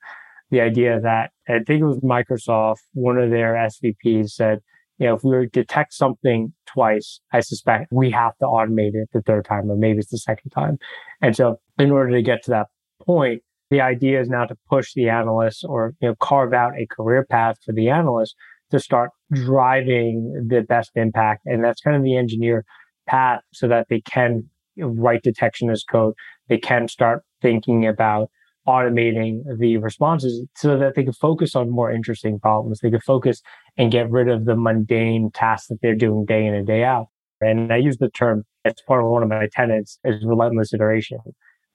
the 0.50 0.60
idea 0.60 1.00
that 1.00 1.30
I 1.48 1.60
think 1.64 1.80
it 1.80 1.84
was 1.84 1.98
Microsoft, 1.98 2.80
one 2.92 3.18
of 3.18 3.30
their 3.30 3.54
SVPs 3.54 4.30
said, 4.30 4.60
you 4.98 5.06
know, 5.06 5.14
if 5.14 5.24
we 5.24 5.30
were 5.30 5.46
to 5.46 5.50
detect 5.50 5.94
something 5.94 6.52
twice, 6.66 7.20
I 7.32 7.40
suspect 7.40 7.88
we 7.90 8.10
have 8.10 8.36
to 8.38 8.44
automate 8.44 8.94
it 8.94 9.08
the 9.12 9.22
third 9.22 9.46
time, 9.46 9.70
or 9.70 9.76
maybe 9.76 9.98
it's 9.98 10.10
the 10.10 10.18
second 10.18 10.50
time. 10.50 10.78
And 11.22 11.34
so 11.34 11.58
in 11.78 11.90
order 11.90 12.10
to 12.12 12.22
get 12.22 12.42
to 12.44 12.50
that 12.50 12.66
point, 13.02 13.42
the 13.70 13.80
idea 13.80 14.20
is 14.20 14.28
now 14.28 14.44
to 14.44 14.56
push 14.68 14.92
the 14.94 15.08
analysts 15.08 15.64
or, 15.64 15.94
you 16.00 16.08
know, 16.08 16.14
carve 16.16 16.52
out 16.52 16.72
a 16.76 16.86
career 16.86 17.24
path 17.24 17.56
for 17.64 17.72
the 17.72 17.88
analyst 17.88 18.34
to 18.72 18.78
start 18.78 19.10
driving 19.32 20.46
the 20.48 20.62
best 20.62 20.90
impact. 20.96 21.42
And 21.46 21.64
that's 21.64 21.80
kind 21.80 21.96
of 21.96 22.02
the 22.02 22.16
engineer 22.16 22.64
path 23.06 23.40
so 23.52 23.68
that 23.68 23.86
they 23.88 24.00
can 24.00 24.44
write 24.76 25.22
detection 25.22 25.70
as 25.70 25.82
code. 25.82 26.14
They 26.48 26.58
can 26.58 26.88
start 26.88 27.22
thinking 27.40 27.86
about 27.86 28.30
automating 28.70 29.42
the 29.58 29.76
responses 29.78 30.46
so 30.56 30.78
that 30.78 30.94
they 30.94 31.02
can 31.02 31.12
focus 31.12 31.56
on 31.56 31.70
more 31.70 31.90
interesting 31.90 32.38
problems. 32.38 32.80
They 32.80 32.90
can 32.90 33.00
focus 33.00 33.42
and 33.76 33.90
get 33.90 34.10
rid 34.10 34.28
of 34.28 34.44
the 34.44 34.56
mundane 34.56 35.30
tasks 35.32 35.68
that 35.68 35.78
they're 35.82 35.94
doing 35.94 36.24
day 36.24 36.46
in 36.46 36.54
and 36.54 36.66
day 36.66 36.84
out. 36.84 37.08
And 37.40 37.72
I 37.72 37.76
use 37.76 37.98
the 37.98 38.10
term 38.10 38.44
as 38.64 38.74
part 38.86 39.02
of 39.02 39.08
one 39.08 39.22
of 39.22 39.28
my 39.28 39.48
tenants 39.52 39.98
is 40.04 40.24
relentless 40.24 40.72
iteration. 40.72 41.18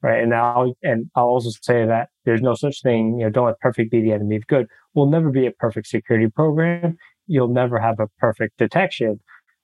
Right. 0.01 0.21
And 0.21 0.35
I'll, 0.35 0.73
and 0.83 1.09
I'll 1.15 1.25
also 1.25 1.49
say 1.61 1.85
that 1.85 2.09
there's 2.25 2.41
no 2.41 2.53
such 2.53 2.83
thing, 2.83 3.17
you 3.17 3.25
know, 3.25 3.31
don't 3.31 3.47
let 3.47 3.59
perfect 3.59 3.89
be 3.89 4.01
the 4.01 4.11
enemy 4.11 4.35
of 4.35 4.45
good. 4.45 4.67
We'll 4.93 5.07
never 5.07 5.31
be 5.31 5.47
a 5.47 5.51
perfect 5.51 5.87
security 5.87 6.29
program. 6.29 6.97
You'll 7.27 7.47
never 7.47 7.79
have 7.79 7.99
a 7.99 8.07
perfect 8.19 8.57
detection. 8.59 9.19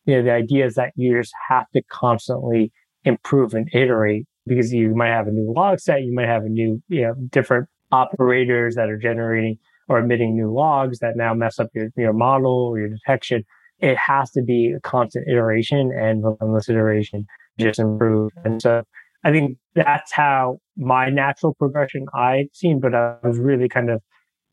You 0.06 0.18
know, 0.18 0.24
the 0.24 0.32
idea 0.32 0.66
is 0.66 0.76
that 0.76 0.94
you 0.96 1.16
just 1.20 1.34
have 1.48 1.70
to 1.76 1.84
constantly 1.92 2.72
improve 3.04 3.54
and 3.54 3.70
iterate 3.72 4.26
because 4.46 4.74
you 4.74 4.96
might 4.96 5.10
have 5.10 5.28
a 5.28 5.32
new 5.32 5.54
log 5.54 5.80
set, 5.80 6.04
you 6.04 6.14
might 6.14 6.28
have 6.28 6.44
a 6.44 6.50
new, 6.50 6.82
you 6.88 7.02
know, 7.02 7.14
different 7.30 7.68
operators 7.92 8.76
that 8.76 8.90
are 8.90 8.98
generating 8.98 9.58
or 9.88 10.00
emitting 10.00 10.36
new 10.36 10.54
logs 10.54 11.00
that 11.00 11.16
now 11.16 11.34
mess 11.34 11.60
up 11.60 11.68
your, 11.74 11.90
your 11.98 12.14
model 12.14 12.70
or 12.72 12.80
your 12.80 12.90
detection. 12.90 13.44
It 13.80 13.98
has 13.98 14.32
to 14.32 14.42
be 14.42 14.74
a 14.76 14.80
constant 14.82 15.28
iteration 15.28 15.92
and 15.92 16.24
relentless 16.24 16.70
iteration, 16.70 17.26
just 17.60 17.80
improve. 17.80 18.32
And 18.46 18.62
so 18.62 18.84
I 19.24 19.32
think 19.32 19.58
that's 19.76 20.12
how 20.12 20.60
my 20.78 21.10
natural 21.10 21.54
progression 21.56 22.06
I'd 22.14 22.48
seen, 22.54 22.80
but 22.80 22.96
I 22.96 23.16
was 23.24 23.38
really 23.38 23.68
kind 23.68 23.90
of 23.90 24.02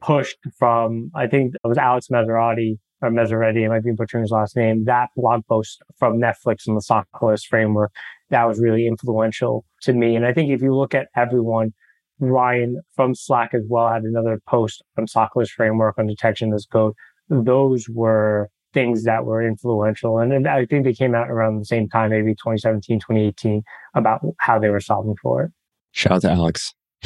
pushed 0.00 0.38
from, 0.58 1.10
I 1.14 1.26
think 1.26 1.54
it 1.54 1.66
was 1.66 1.78
Alex 1.78 2.08
Maserati 2.08 2.78
or 3.00 3.10
Meseretti, 3.10 3.64
I 3.64 3.68
might 3.68 3.84
be 3.84 3.92
butchering 3.92 4.22
his 4.22 4.30
last 4.30 4.56
name, 4.56 4.84
that 4.86 5.08
blog 5.16 5.46
post 5.46 5.82
from 5.98 6.18
Netflix 6.18 6.66
and 6.66 6.76
the 6.76 6.80
SOC 6.80 7.06
framework 7.48 7.92
that 8.30 8.44
was 8.44 8.60
really 8.60 8.86
influential 8.86 9.64
to 9.82 9.92
me. 9.92 10.16
And 10.16 10.26
I 10.26 10.32
think 10.32 10.50
if 10.50 10.62
you 10.62 10.74
look 10.74 10.94
at 10.94 11.08
everyone, 11.16 11.72
Ryan 12.20 12.80
from 12.94 13.14
Slack 13.14 13.54
as 13.54 13.62
well 13.68 13.88
had 13.88 14.02
another 14.02 14.40
post 14.46 14.82
on 14.96 15.06
SOCless 15.06 15.50
framework 15.50 15.98
on 15.98 16.06
detection 16.06 16.52
as 16.52 16.66
code. 16.66 16.94
Those 17.28 17.88
were 17.88 18.50
things 18.74 19.04
that 19.04 19.24
were 19.24 19.46
influential. 19.46 20.18
And 20.18 20.46
I 20.46 20.66
think 20.66 20.84
they 20.84 20.94
came 20.94 21.14
out 21.14 21.30
around 21.30 21.58
the 21.58 21.64
same 21.64 21.88
time, 21.88 22.10
maybe 22.10 22.34
2017, 22.34 23.00
2018, 23.00 23.62
about 23.94 24.20
how 24.38 24.58
they 24.58 24.68
were 24.68 24.80
solving 24.80 25.16
for 25.22 25.44
it. 25.44 25.52
Shout 25.92 26.12
out 26.12 26.22
to 26.22 26.30
Alex. 26.30 26.74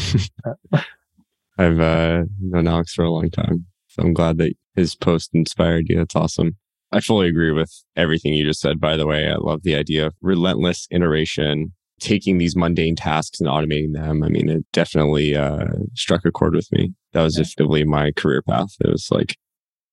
I've 1.59 1.81
uh, 1.81 2.25
known 2.41 2.67
Alex 2.67 2.95
for 2.95 3.05
a 3.05 3.11
long 3.11 3.31
time. 3.31 3.67
So 3.89 4.03
I'm 4.03 4.15
glad 4.15 4.39
that 4.39 4.55
his 4.75 4.95
post 4.95 5.31
inspired 5.35 5.89
you. 5.89 5.97
That's 5.97 6.17
awesome. 6.17 6.57
I 6.93 7.01
fully 7.01 7.29
agree 7.29 7.53
with 7.53 7.73
everything 7.97 8.35
you 8.35 8.45
just 8.45 8.61
said, 8.61 8.79
by 8.79 8.97
the 8.97 9.07
way. 9.07 9.29
I 9.29 9.37
love 9.37 9.63
the 9.63 9.75
idea 9.75 10.07
of 10.07 10.15
relentless 10.21 10.87
iteration, 10.91 11.73
taking 12.01 12.37
these 12.37 12.55
mundane 12.55 12.97
tasks 12.97 13.41
and 13.41 13.49
automating 13.49 13.95
them. 13.95 14.23
I 14.23 14.29
mean, 14.29 14.51
it 14.51 14.67
definitely 14.73 15.35
uh, 15.35 15.69
struck 15.95 16.27
a 16.27 16.31
chord 16.31 16.55
with 16.55 16.71
me. 16.71 16.93
That 17.13 17.23
was 17.23 17.39
effectively 17.39 17.85
my 17.85 18.13
career 18.13 18.43
path. 18.43 18.75
It 18.81 18.91
was 18.91 19.09
like 19.11 19.37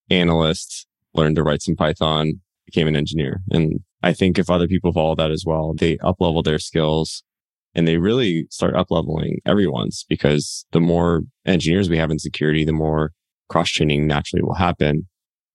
analyst, 0.09 0.87
learned 1.13 1.37
to 1.37 1.43
write 1.43 1.61
some 1.61 1.77
Python, 1.77 2.41
became 2.65 2.87
an 2.87 2.97
engineer. 2.97 3.41
And 3.49 3.79
I 4.03 4.11
think 4.11 4.37
if 4.37 4.49
other 4.49 4.67
people 4.67 4.91
follow 4.91 5.15
that 5.15 5.31
as 5.31 5.43
well, 5.45 5.73
they 5.73 5.97
up 5.99 6.17
level 6.19 6.43
their 6.43 6.59
skills 6.59 7.23
and 7.75 7.87
they 7.87 7.97
really 7.97 8.45
start 8.49 8.75
up 8.75 8.87
leveling 8.89 9.39
everyone's 9.45 10.05
because 10.09 10.65
the 10.71 10.81
more 10.81 11.21
engineers 11.45 11.89
we 11.89 11.97
have 11.97 12.11
in 12.11 12.19
security, 12.19 12.65
the 12.65 12.73
more 12.73 13.11
cross 13.47 13.69
training 13.69 14.05
naturally 14.05 14.43
will 14.43 14.55
happen 14.55 15.07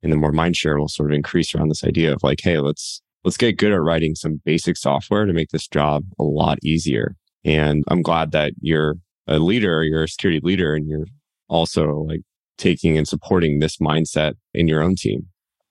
and 0.05 0.13
the 0.13 0.17
more 0.17 0.33
mind 0.33 0.55
share 0.55 0.79
will 0.79 0.87
sort 0.87 1.11
of 1.11 1.17
increase 1.17 1.55
around 1.55 1.71
this 1.71 1.83
idea 1.83 2.13
of 2.13 2.23
like, 2.23 2.41
hey, 2.43 2.59
let's 2.59 3.01
let's 3.25 3.39
get 3.39 3.57
good 3.57 3.73
at 3.73 3.81
writing 3.81 4.15
some 4.15 4.41
basic 4.45 4.77
software 4.77 5.25
to 5.25 5.33
make 5.33 5.49
this 5.49 5.67
job 5.67 6.05
a 6.21 6.23
lot 6.23 6.59
easier. 6.63 7.17
And 7.45 7.83
I'm 7.89 8.03
glad 8.03 8.31
that 8.33 8.53
you're 8.61 8.97
a 9.27 9.39
leader, 9.39 9.83
you're 9.83 10.05
a 10.05 10.09
security 10.09 10.41
leader, 10.45 10.75
and 10.75 10.87
you're 10.87 11.07
also 11.49 12.05
like 12.07 12.21
taking 12.59 12.97
and 12.99 13.09
supporting 13.09 13.59
this 13.59 13.79
mindset 13.79 14.35
in 14.53 14.69
your 14.69 14.83
own 14.83 14.95
team. 14.95 15.27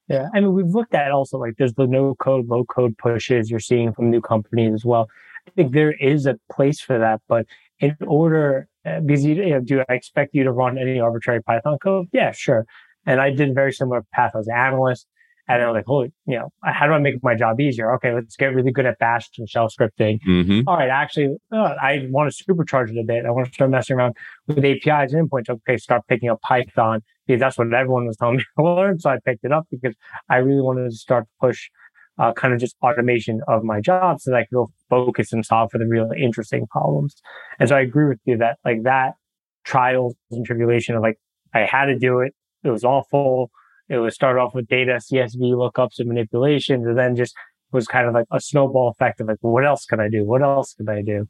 Yeah. 0.10 0.28
I 0.34 0.42
mean, 0.42 0.54
we've 0.54 0.68
looked 0.68 0.96
at 0.96 1.12
also 1.12 1.38
like 1.38 1.54
there's 1.58 1.76
the 1.76 1.88
no 1.88 2.16
code, 2.16 2.48
low 2.48 2.66
code 2.66 2.98
pushes 2.98 3.50
you're 3.50 3.60
seeing 3.60 3.94
from 3.94 4.10
new 4.10 4.20
companies 4.20 4.74
as 4.74 4.84
well. 4.84 5.08
I 5.48 5.52
think 5.52 5.74
there 5.74 5.94
is 5.94 6.26
a 6.26 6.40
place 6.52 6.82
for 6.82 6.98
that, 6.98 7.22
but 7.28 7.46
in 7.80 7.96
order, 8.02 8.68
uh, 8.86 9.00
because 9.00 9.26
you, 9.26 9.36
you 9.36 9.50
know, 9.52 9.60
do 9.60 9.84
I 9.88 9.94
expect 9.94 10.34
you 10.34 10.44
to 10.44 10.52
run 10.52 10.78
any 10.78 11.00
arbitrary 11.00 11.42
Python 11.44 11.78
code? 11.80 12.08
Yeah, 12.12 12.32
sure. 12.32 12.66
And 13.06 13.20
I 13.20 13.30
did 13.32 13.50
a 13.50 13.54
very 13.54 13.74
similar 13.74 14.04
path 14.14 14.32
as 14.38 14.48
an 14.48 14.56
analyst. 14.56 15.08
And 15.48 15.62
I 15.62 15.68
was 15.68 15.76
like, 15.76 15.86
holy, 15.86 16.14
you 16.26 16.38
know, 16.38 16.50
how 16.64 16.88
do 16.88 16.94
I 16.94 17.00
make 17.00 17.22
my 17.22 17.36
job 17.36 17.60
easier? 17.60 17.94
Okay, 17.96 18.14
let's 18.14 18.38
get 18.38 18.56
really 18.56 18.72
good 18.72 18.86
at 18.86 18.98
bash 19.00 19.30
and 19.38 19.50
shell 19.50 19.68
scripting. 19.68 20.20
Mm-hmm. 20.26 20.62
All 20.68 20.78
right, 20.78 20.90
actually, 20.90 21.36
uh, 21.52 21.76
I 21.82 22.08
want 22.10 22.34
to 22.34 22.44
supercharge 22.44 22.92
it 22.92 22.98
a 22.98 23.04
bit. 23.04 23.26
I 23.26 23.32
want 23.32 23.48
to 23.48 23.54
start 23.54 23.70
messing 23.70 23.98
around 23.98 24.16
with 24.48 24.60
APIs 24.60 25.12
and 25.12 25.30
endpoints. 25.30 25.50
Okay, 25.50 25.76
start 25.76 26.04
picking 26.08 26.30
up 26.30 26.42
Python 26.42 27.02
because 27.28 27.42
that's 27.42 27.58
what 27.58 27.74
everyone 27.74 28.08
was 28.08 28.16
telling 28.16 28.38
me 28.38 28.44
to 28.58 28.64
learn. 28.76 29.00
So 29.00 29.10
I 29.10 29.18
picked 29.26 29.44
it 29.44 29.52
up 29.52 29.68
because 29.70 29.96
I 30.30 30.38
really 30.38 30.62
wanted 30.62 30.90
to 30.90 30.96
start 30.96 31.26
to 31.26 31.30
push 31.46 31.70
uh, 32.18 32.32
kind 32.34 32.54
of 32.54 32.60
just 32.60 32.76
automation 32.82 33.42
of 33.48 33.64
my 33.64 33.82
job 33.82 34.22
so 34.22 34.32
that 34.32 34.38
I 34.38 34.42
could 34.44 34.56
go 34.56 34.72
focus 34.90 35.34
and 35.34 35.46
solve 35.46 35.72
for 35.72 35.78
the 35.78 35.88
real 35.88 36.12
interesting 36.18 36.68
problems. 36.68 37.16
And 37.60 37.70
so 37.70 37.76
I 37.76 37.82
agree 37.82 38.08
with 38.08 38.20
you 38.26 38.38
that 38.38 38.60
like 38.64 38.84
that 38.84 39.14
trials 39.64 40.16
and 40.32 40.46
tribulation 40.46 40.96
of 40.96 41.02
like, 41.02 41.20
I 41.54 41.62
had 41.62 41.86
to 41.86 41.98
do 41.98 42.20
it. 42.20 42.34
It 42.64 42.70
was 42.70 42.84
awful 42.84 43.52
it 43.90 43.98
was 43.98 44.16
start 44.16 44.38
off 44.38 44.56
with 44.56 44.68
data, 44.68 44.94
CSV 44.94 45.54
lookups 45.54 46.00
and 46.00 46.08
manipulations, 46.08 46.86
and 46.88 46.98
then 46.98 47.16
just 47.16 47.36
was 47.72 47.88
kind 47.88 48.08
of 48.08 48.14
like 48.14 48.26
a 48.32 48.40
snowball 48.40 48.90
effect 48.90 49.20
of 49.20 49.28
like, 49.28 49.38
what 49.42 49.66
else 49.66 49.86
can 49.86 50.00
I 50.00 50.10
do? 50.10 50.24
What 50.26 50.42
else 50.42 50.74
can 50.74 50.88
I 50.90 51.02
do 51.02 51.28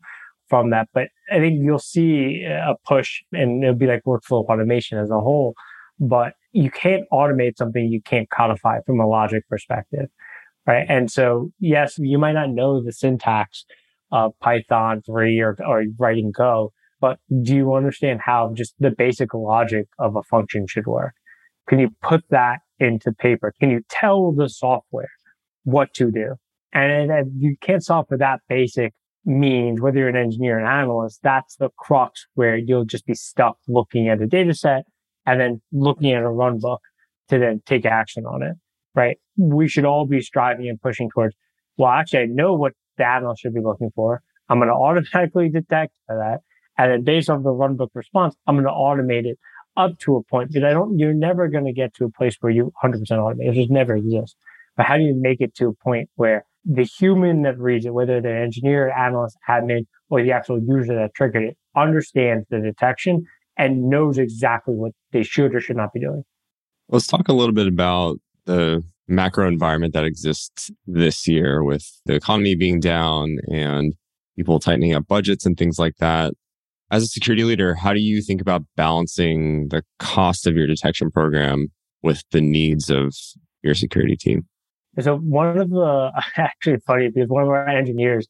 from 0.50 0.69
that? 0.72 0.89
But 0.93 1.08
I 1.32 1.39
think 1.39 1.60
you'll 1.62 1.80
see 1.80 2.43
a 2.43 2.76
push 2.86 3.22
and 3.32 3.63
it'll 3.63 3.76
be 3.76 3.88
like 3.88 4.04
workflow 4.06 4.46
automation 4.46 4.98
as 4.98 5.10
a 5.10 5.19
whole, 5.19 5.56
but 6.00 6.34
you 6.52 6.69
can't 6.69 7.06
automate 7.12 7.58
something 7.58 7.86
you 7.86 8.02
can't 8.02 8.30
codify 8.30 8.80
from 8.86 9.00
a 9.00 9.08
logic 9.08 9.48
perspective. 9.50 10.08
Right. 10.65 10.86
And 10.88 11.12
so, 11.12 11.52
yes, 11.60 11.96
you 11.98 12.17
might 12.17 12.34
not 12.34 12.50
know 12.50 12.82
the 12.82 12.93
syntax 12.93 13.65
of 14.12 14.32
Python 14.39 15.02
3 15.06 15.39
or, 15.41 15.58
or 15.65 15.84
writing 15.98 16.32
Go, 16.32 16.72
but 17.02 17.19
do 17.41 17.56
you 17.56 17.74
understand 17.74 18.22
how 18.24 18.54
just 18.54 18.74
the 18.80 18.91
basic 18.91 19.34
logic 19.34 19.88
of 20.00 20.15
a 20.15 20.24
function 20.24 20.65
should 20.67 20.88
work? 20.88 21.13
Can 21.67 21.80
you 21.80 21.89
put 22.02 22.23
that 22.30 22.60
into 22.80 23.12
paper? 23.12 23.54
Can 23.60 23.69
you 23.69 23.82
tell 23.89 24.32
the 24.32 24.49
software 24.49 25.12
what 25.63 25.93
to 25.95 26.12
do? 26.12 26.36
And 26.73 27.12
if 27.12 27.28
you 27.38 27.56
can't 27.62 27.84
solve 27.84 28.08
for 28.10 28.17
that 28.17 28.41
basic 28.49 28.93
means, 29.26 29.80
whether 29.80 29.99
you're 29.99 30.10
an 30.10 30.15
engineer 30.15 30.58
or 30.58 30.60
an 30.60 30.67
analyst, 30.67 31.19
that's 31.23 31.56
the 31.56 31.69
crux 31.78 32.26
where 32.34 32.58
you'll 32.58 32.86
just 32.86 33.06
be 33.06 33.13
stuck 33.13 33.58
looking 33.67 34.10
at 34.10 34.21
a 34.21 34.28
data 34.28 34.54
set 34.54 34.84
and 35.26 35.39
then 35.39 35.62
looking 35.71 36.12
at 36.12 36.23
a 36.23 36.30
run 36.30 36.60
book 36.60 36.82
to 37.30 37.39
then 37.39 37.62
take 37.65 37.86
action 37.86 38.26
on 38.26 38.43
it, 38.43 38.56
right? 38.95 39.17
We 39.38 39.67
should 39.67 39.86
all 39.86 40.06
be 40.06 40.21
striving 40.21 40.67
and 40.67 40.82
pushing 40.82 41.10
towards, 41.10 41.36
well, 41.78 41.91
actually, 41.91 42.19
I 42.19 42.26
know 42.26 42.54
what 42.54 42.73
the 42.97 43.08
analyst 43.08 43.41
should 43.41 43.54
be 43.54 43.62
looking 43.62 43.91
for. 43.95 44.21
I'm 44.49 44.60
going 44.60 44.67
to 44.67 44.73
automatically 44.73 45.49
detect 45.49 45.93
that. 46.10 46.39
And 46.78 46.91
then 46.91 47.04
based 47.04 47.30
on 47.30 47.43
the 47.43 47.52
run 47.52 47.76
book 47.76 47.91
response, 47.93 48.36
I'm 48.47 48.56
going 48.56 48.65
to 48.65 48.71
automate 48.71 49.26
it 49.26 49.39
up 49.76 49.98
to 50.00 50.16
a 50.16 50.24
point 50.24 50.50
because 50.50 50.64
I 50.64 50.72
don't, 50.72 50.98
you're 50.98 51.14
never 51.14 51.48
going 51.48 51.66
to 51.66 51.74
get 51.74 51.94
to 51.96 52.06
a 52.06 52.10
place 52.10 52.36
where 52.40 52.52
you 52.52 52.72
100% 52.84 53.02
automate. 53.12 53.50
It 53.50 53.54
just 53.54 53.72
never 53.72 53.96
exists. 53.96 54.36
But 54.76 54.86
how 54.86 54.98
do 54.98 55.04
you 55.04 55.16
make 55.16 55.42
it 55.42 55.56
to 55.56 55.68
a 55.68 55.74
point 55.74 56.10
where 56.16 56.46
the 56.66 56.84
human 56.84 57.42
that 57.44 57.60
reads 57.60 57.86
it, 57.86 57.94
whether 57.94 58.22
the 58.22 58.34
engineer, 58.34 58.92
analyst, 58.92 59.38
admin, 59.50 59.86
or 60.10 60.24
the 60.24 60.32
actual 60.32 60.60
user 60.60 60.96
that 60.96 61.14
triggered 61.16 61.44
it, 61.44 61.58
understands 61.76 62.46
the 62.50 62.60
detection 62.60 63.26
and 63.58 63.90
knows 63.90 64.18
exactly 64.18 64.74
what 64.74 64.94
they 65.12 65.24
should 65.24 65.54
or 65.54 65.60
should 65.60 65.78
not 65.78 65.94
be 65.94 66.00
doing? 66.00 66.24
Let's 66.90 67.08
talk 67.08 67.28
a 67.28 67.34
little 67.34 67.54
bit 67.54 67.68
about 67.68 68.18
the 68.46 68.84
macro 69.08 69.48
environment 69.48 69.94
that 69.94 70.06
exists 70.06 70.72
this 70.88 71.28
year 71.28 71.64
with 71.64 71.86
the 72.06 72.16
economy 72.16 72.56
being 72.56 72.80
down 72.80 73.38
and 73.52 73.94
people 74.36 74.60
tightening 74.60 74.94
up 74.94 75.08
budgets 75.08 75.46
and 75.46 75.58
things 75.58 75.78
like 75.78 75.98
that 75.98 76.34
as 76.94 77.02
a 77.02 77.08
security 77.08 77.44
leader, 77.44 77.74
how 77.74 77.92
do 77.92 78.00
you 78.00 78.22
think 78.22 78.40
about 78.40 78.62
balancing 78.76 79.68
the 79.70 79.82
cost 79.98 80.46
of 80.46 80.56
your 80.56 80.68
detection 80.68 81.10
program 81.10 81.70
with 82.04 82.24
the 82.32 82.40
needs 82.40 82.92
of 82.92 83.16
your 83.64 83.74
security 83.74 84.16
team? 84.16 84.44
So 85.00 85.18
one 85.18 85.58
of 85.58 85.72
the 85.72 86.12
actually 86.38 86.78
funny 86.86 87.10
because 87.10 87.30
one 87.30 87.44
of 87.44 87.50
our 87.50 87.68
engineers, 87.68 88.28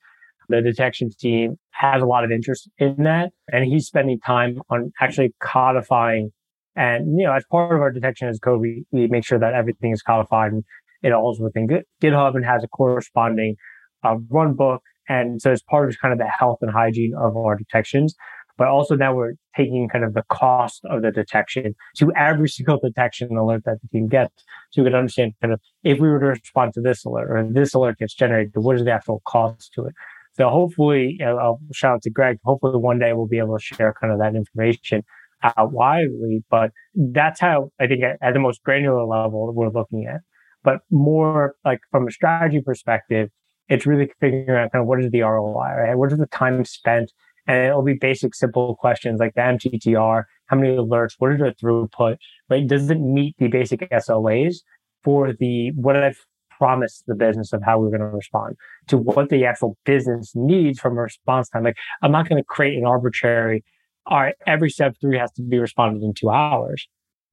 the 0.47 0.61
detection 0.61 1.09
team 1.19 1.57
has 1.71 2.01
a 2.01 2.05
lot 2.05 2.23
of 2.23 2.31
interest 2.31 2.69
in 2.77 3.03
that. 3.03 3.31
And 3.51 3.65
he's 3.65 3.85
spending 3.85 4.19
time 4.21 4.61
on 4.69 4.93
actually 5.01 5.33
codifying 5.41 6.31
and, 6.75 7.19
you 7.19 7.25
know, 7.25 7.33
as 7.33 7.43
part 7.51 7.75
of 7.75 7.81
our 7.81 7.91
detection 7.91 8.29
as 8.29 8.39
code, 8.39 8.61
we, 8.61 8.85
we 8.91 9.07
make 9.07 9.25
sure 9.25 9.39
that 9.39 9.53
everything 9.53 9.91
is 9.91 10.01
codified 10.01 10.53
and 10.53 10.63
it 11.03 11.11
all 11.11 11.33
is 11.33 11.39
within 11.39 11.67
GitHub 12.01 12.35
and 12.35 12.45
has 12.45 12.63
a 12.63 12.67
corresponding 12.67 13.57
uh, 14.03 14.15
run 14.29 14.53
book. 14.53 14.81
And 15.09 15.41
so 15.41 15.51
it's 15.51 15.61
part 15.61 15.89
of 15.89 15.99
kind 15.99 16.13
of 16.13 16.17
the 16.17 16.27
health 16.27 16.59
and 16.61 16.71
hygiene 16.71 17.13
of 17.15 17.35
our 17.35 17.55
detections, 17.55 18.15
but 18.57 18.67
also 18.67 18.95
now 18.95 19.13
we're 19.13 19.33
taking 19.55 19.87
kind 19.89 20.05
of 20.05 20.13
the 20.13 20.23
cost 20.29 20.81
of 20.85 21.01
the 21.01 21.11
detection 21.11 21.75
to 21.97 22.11
every 22.15 22.49
single 22.49 22.79
detection 22.79 23.35
alert 23.35 23.63
that 23.65 23.77
the 23.81 23.87
team 23.89 24.07
gets. 24.07 24.43
So 24.71 24.81
you 24.81 24.85
can 24.85 24.95
understand 24.95 25.33
kind 25.41 25.53
of 25.53 25.61
if 25.83 25.99
we 25.99 26.07
were 26.07 26.19
to 26.19 26.25
respond 26.27 26.73
to 26.75 26.81
this 26.81 27.03
alert 27.05 27.29
or 27.29 27.47
this 27.51 27.73
alert 27.73 27.97
gets 27.97 28.13
generated, 28.13 28.53
what 28.55 28.75
is 28.75 28.83
the 28.83 28.91
actual 28.91 29.21
cost 29.25 29.71
to 29.73 29.85
it? 29.85 29.93
So 30.33 30.49
hopefully, 30.49 31.17
you 31.19 31.25
know, 31.25 31.37
I'll 31.37 31.59
shout 31.73 31.95
out 31.95 32.01
to 32.03 32.09
Greg. 32.09 32.37
Hopefully 32.43 32.77
one 32.77 32.99
day 32.99 33.13
we'll 33.13 33.27
be 33.27 33.37
able 33.37 33.57
to 33.57 33.63
share 33.63 33.93
kind 33.99 34.11
of 34.11 34.19
that 34.19 34.35
information 34.35 35.03
out 35.43 35.71
widely, 35.71 36.43
but 36.49 36.71
that's 36.95 37.39
how 37.39 37.69
I 37.79 37.87
think 37.87 38.03
at 38.03 38.33
the 38.33 38.39
most 38.39 38.63
granular 38.63 39.05
level 39.05 39.53
we're 39.53 39.69
looking 39.69 40.07
at. 40.07 40.21
But 40.63 40.79
more 40.89 41.55
like 41.65 41.81
from 41.91 42.07
a 42.07 42.11
strategy 42.11 42.61
perspective, 42.61 43.29
it's 43.67 43.85
really 43.85 44.11
figuring 44.19 44.49
out 44.49 44.71
kind 44.71 44.81
of 44.81 44.87
what 44.87 45.03
is 45.03 45.11
the 45.11 45.21
ROI, 45.21 45.53
right? 45.53 45.95
What 45.95 46.11
is 46.11 46.17
the 46.17 46.27
time 46.27 46.63
spent 46.65 47.11
and 47.47 47.67
it'll 47.67 47.83
be 47.83 47.93
basic, 47.93 48.35
simple 48.35 48.75
questions 48.75 49.19
like 49.19 49.33
the 49.35 49.41
MTTR, 49.41 50.23
how 50.47 50.57
many 50.57 50.75
alerts, 50.75 51.15
what 51.17 51.33
is 51.33 51.39
the 51.39 51.53
throughput, 51.61 52.17
right? 52.49 52.65
Does 52.65 52.89
it 52.89 52.99
meet 52.99 53.35
the 53.37 53.47
basic 53.47 53.81
SLAs 53.89 54.57
for 55.03 55.33
the, 55.33 55.71
what 55.71 55.97
I've 55.97 56.19
promised 56.57 57.03
the 57.07 57.15
business 57.15 57.51
of 57.53 57.61
how 57.63 57.79
we're 57.79 57.89
going 57.89 57.99
to 57.99 58.07
respond 58.07 58.55
to 58.87 58.97
what 58.97 59.29
the 59.29 59.45
actual 59.45 59.77
business 59.85 60.31
needs 60.35 60.79
from 60.79 60.97
a 60.97 61.01
response 61.01 61.49
time. 61.49 61.63
Like, 61.63 61.77
I'm 62.01 62.11
not 62.11 62.29
going 62.29 62.41
to 62.41 62.45
create 62.45 62.77
an 62.77 62.85
arbitrary, 62.85 63.63
all 64.05 64.21
right, 64.21 64.35
every 64.45 64.69
step 64.69 64.95
three 65.01 65.17
has 65.17 65.31
to 65.33 65.41
be 65.41 65.59
responded 65.59 66.03
in 66.03 66.13
two 66.13 66.29
hours, 66.29 66.87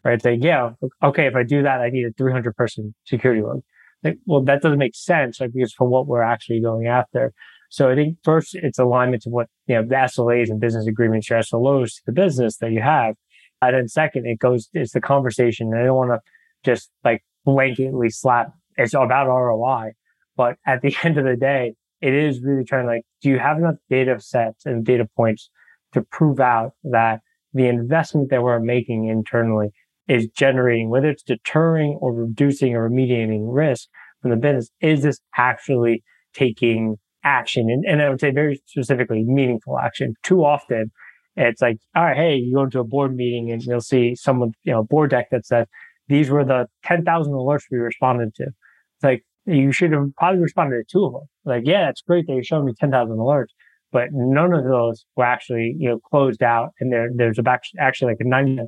right? 0.04 0.20
Say, 0.20 0.38
yeah, 0.40 0.70
okay, 1.02 1.26
if 1.26 1.34
I 1.34 1.42
do 1.42 1.62
that, 1.62 1.80
I 1.80 1.90
need 1.90 2.06
a 2.06 2.12
300 2.12 2.56
person 2.56 2.94
security 3.04 3.42
load. 3.42 3.62
Like, 4.02 4.18
well, 4.26 4.42
that 4.42 4.62
doesn't 4.62 4.78
make 4.78 4.94
sense, 4.94 5.40
like, 5.40 5.52
because 5.52 5.74
for 5.74 5.86
what 5.86 6.06
we're 6.06 6.22
actually 6.22 6.60
going 6.60 6.86
after. 6.86 7.32
So 7.70 7.88
I 7.88 7.94
think 7.94 8.18
first 8.24 8.54
it's 8.54 8.78
alignment 8.78 9.22
to 9.22 9.30
what, 9.30 9.46
you 9.66 9.76
know, 9.76 9.82
the 9.82 9.94
SLAs 9.94 10.50
and 10.50 10.60
business 10.60 10.86
agreements, 10.86 11.30
your 11.30 11.38
SLOs 11.38 11.94
to 11.94 12.02
the 12.06 12.12
business 12.12 12.58
that 12.58 12.72
you 12.72 12.82
have. 12.82 13.14
And 13.62 13.74
then 13.74 13.88
second, 13.88 14.26
it 14.26 14.38
goes, 14.38 14.68
it's 14.74 14.92
the 14.92 15.00
conversation. 15.00 15.72
I 15.74 15.84
don't 15.84 15.96
want 15.96 16.10
to 16.10 16.20
just 16.64 16.90
like 17.04 17.24
blanketly 17.46 18.12
slap, 18.12 18.52
it's 18.76 18.92
about 18.92 19.28
ROI. 19.28 19.92
But 20.36 20.56
at 20.66 20.82
the 20.82 20.94
end 21.04 21.16
of 21.16 21.24
the 21.24 21.36
day, 21.36 21.74
it 22.00 22.12
is 22.12 22.42
really 22.42 22.64
trying 22.64 22.86
to 22.86 22.92
like, 22.92 23.02
do 23.22 23.28
you 23.28 23.38
have 23.38 23.58
enough 23.58 23.76
data 23.88 24.18
sets 24.20 24.66
and 24.66 24.84
data 24.84 25.06
points 25.16 25.48
to 25.92 26.02
prove 26.02 26.40
out 26.40 26.72
that 26.84 27.20
the 27.52 27.66
investment 27.66 28.30
that 28.30 28.42
we're 28.42 28.60
making 28.60 29.06
internally 29.06 29.68
is 30.08 30.26
generating, 30.28 30.90
whether 30.90 31.08
it's 31.08 31.22
deterring 31.22 31.98
or 32.00 32.12
reducing 32.12 32.74
or 32.74 32.88
remediating 32.88 33.42
risk 33.44 33.88
from 34.20 34.30
the 34.30 34.36
business, 34.36 34.70
is 34.80 35.02
this 35.02 35.20
actually 35.36 36.02
taking 36.32 36.96
action 37.24 37.68
and, 37.70 37.84
and 37.84 38.02
I 38.02 38.08
would 38.08 38.20
say 38.20 38.30
very 38.30 38.60
specifically 38.66 39.24
meaningful 39.24 39.78
action. 39.78 40.14
Too 40.22 40.44
often 40.44 40.90
it's 41.36 41.62
like, 41.62 41.78
all 41.94 42.04
right, 42.04 42.16
hey, 42.16 42.36
you 42.36 42.54
go 42.54 42.64
into 42.64 42.80
a 42.80 42.84
board 42.84 43.14
meeting 43.14 43.50
and 43.50 43.62
you'll 43.62 43.80
see 43.80 44.14
someone, 44.14 44.52
you 44.64 44.72
know, 44.72 44.82
board 44.82 45.10
deck 45.10 45.28
that 45.30 45.46
says 45.46 45.66
these 46.08 46.28
were 46.28 46.44
the 46.44 46.66
10,000 46.84 47.32
alerts 47.32 47.62
we 47.70 47.78
responded 47.78 48.34
to. 48.34 48.44
It's 48.44 49.04
like, 49.04 49.24
you 49.46 49.72
should 49.72 49.92
have 49.92 50.14
probably 50.18 50.40
responded 50.40 50.76
to 50.76 50.84
two 50.92 51.04
of 51.04 51.12
them. 51.12 51.22
Like, 51.44 51.62
yeah, 51.64 51.88
it's 51.88 52.02
great 52.02 52.26
that 52.26 52.34
you 52.34 52.42
showed 52.42 52.64
me 52.64 52.74
10,000 52.78 53.16
alerts, 53.16 53.48
but 53.92 54.08
none 54.12 54.52
of 54.52 54.64
those 54.64 55.04
were 55.16 55.24
actually, 55.24 55.74
you 55.78 55.88
know, 55.88 55.98
closed 56.10 56.42
out. 56.42 56.70
And 56.80 56.92
there, 56.92 57.08
there's 57.14 57.38
actually 57.78 58.12
like 58.12 58.20
a 58.20 58.28
90 58.28 58.64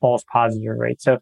false 0.00 0.24
positive 0.30 0.76
rate. 0.76 1.00
So 1.00 1.18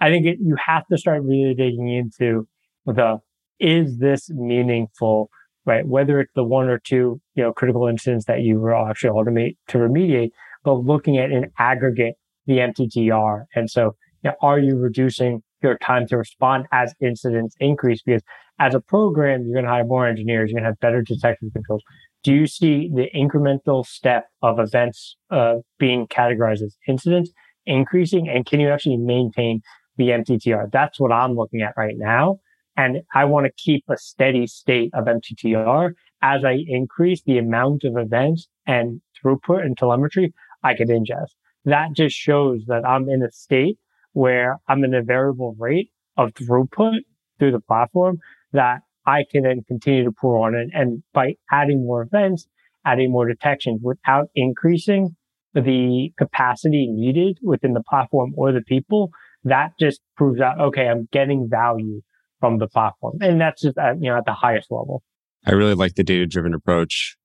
I 0.00 0.08
think 0.08 0.26
it, 0.26 0.38
you 0.40 0.56
have 0.64 0.86
to 0.88 0.98
start 0.98 1.22
really 1.22 1.54
digging 1.54 1.88
into 1.88 2.48
the, 2.86 3.18
is 3.60 3.98
this 3.98 4.30
meaningful? 4.30 5.30
Right? 5.66 5.86
Whether 5.86 6.20
it's 6.20 6.32
the 6.34 6.44
one 6.44 6.68
or 6.68 6.78
two, 6.78 7.20
you 7.34 7.42
know, 7.42 7.52
critical 7.52 7.86
incidents 7.86 8.26
that 8.26 8.40
you 8.40 8.60
will 8.60 8.86
actually 8.86 9.10
automate 9.10 9.56
to 9.68 9.78
remediate, 9.78 10.30
but 10.64 10.74
looking 10.74 11.18
at 11.18 11.30
in 11.30 11.50
aggregate 11.58 12.14
the 12.46 12.58
MTTR. 12.58 13.44
And 13.54 13.70
so, 13.70 13.94
you 14.22 14.30
know, 14.30 14.34
are 14.42 14.58
you 14.58 14.76
reducing 14.76 15.42
your 15.62 15.78
time 15.78 16.06
to 16.08 16.16
respond 16.16 16.66
as 16.72 16.94
incidents 17.00 17.54
increase? 17.60 18.02
Because 18.02 18.22
as 18.58 18.74
a 18.74 18.80
program, 18.80 19.44
you're 19.44 19.54
going 19.54 19.64
to 19.64 19.70
hire 19.70 19.84
more 19.84 20.06
engineers, 20.06 20.50
you're 20.50 20.60
going 20.60 20.64
to 20.64 20.70
have 20.70 20.80
better 20.80 21.02
detection 21.02 21.50
controls. 21.52 21.82
do 22.22 22.34
you 22.34 22.46
see 22.46 22.90
the 22.94 23.08
incremental 23.14 23.86
step 23.86 24.26
of 24.42 24.58
events 24.58 25.16
uh, 25.30 25.56
being 25.78 26.06
categorized 26.06 26.62
as 26.62 26.76
incidents 26.86 27.30
increasing? 27.66 28.28
And 28.28 28.44
can 28.44 28.60
you 28.60 28.68
actually 28.68 28.98
maintain 28.98 29.62
the 29.96 30.08
MTTR? 30.08 30.70
That's 30.70 31.00
what 31.00 31.12
I'm 31.12 31.34
looking 31.34 31.62
at 31.62 31.74
right 31.76 31.94
now. 31.96 32.40
And 32.80 33.02
I 33.14 33.26
want 33.26 33.44
to 33.44 33.52
keep 33.62 33.84
a 33.90 33.98
steady 33.98 34.46
state 34.46 34.90
of 34.94 35.04
MTTR 35.04 35.90
as 36.22 36.46
I 36.46 36.64
increase 36.66 37.20
the 37.22 37.36
amount 37.36 37.84
of 37.84 37.98
events 37.98 38.48
and 38.66 39.02
throughput 39.14 39.60
and 39.60 39.76
telemetry 39.76 40.32
I 40.64 40.72
can 40.72 40.88
ingest. 40.88 41.32
That 41.66 41.88
just 41.94 42.16
shows 42.16 42.64
that 42.68 42.88
I'm 42.88 43.10
in 43.10 43.22
a 43.22 43.30
state 43.32 43.76
where 44.12 44.60
I'm 44.66 44.82
in 44.82 44.94
a 44.94 45.02
variable 45.02 45.54
rate 45.58 45.90
of 46.16 46.32
throughput 46.32 47.00
through 47.38 47.52
the 47.52 47.60
platform 47.60 48.16
that 48.54 48.78
I 49.04 49.24
can 49.30 49.42
then 49.42 49.60
continue 49.68 50.04
to 50.04 50.12
pour 50.18 50.46
on 50.46 50.54
it. 50.54 50.70
And 50.72 51.02
by 51.12 51.34
adding 51.52 51.84
more 51.84 52.00
events, 52.00 52.46
adding 52.86 53.12
more 53.12 53.28
detections 53.28 53.80
without 53.82 54.28
increasing 54.34 55.16
the 55.52 56.12
capacity 56.16 56.88
needed 56.90 57.40
within 57.42 57.74
the 57.74 57.82
platform 57.82 58.32
or 58.38 58.52
the 58.52 58.62
people, 58.62 59.10
that 59.44 59.72
just 59.78 60.00
proves 60.16 60.38
that, 60.38 60.58
okay, 60.58 60.88
I'm 60.88 61.08
getting 61.12 61.46
value 61.50 62.00
from 62.40 62.58
the 62.58 62.66
platform. 62.66 63.18
And 63.20 63.40
that's 63.40 63.62
just, 63.62 63.78
at, 63.78 64.02
you 64.02 64.10
know, 64.10 64.16
at 64.16 64.24
the 64.24 64.32
highest 64.32 64.70
level. 64.70 65.02
I 65.46 65.52
really 65.52 65.74
like 65.74 65.94
the 65.94 66.04
data 66.04 66.26
driven 66.26 66.54
approach 66.54 67.16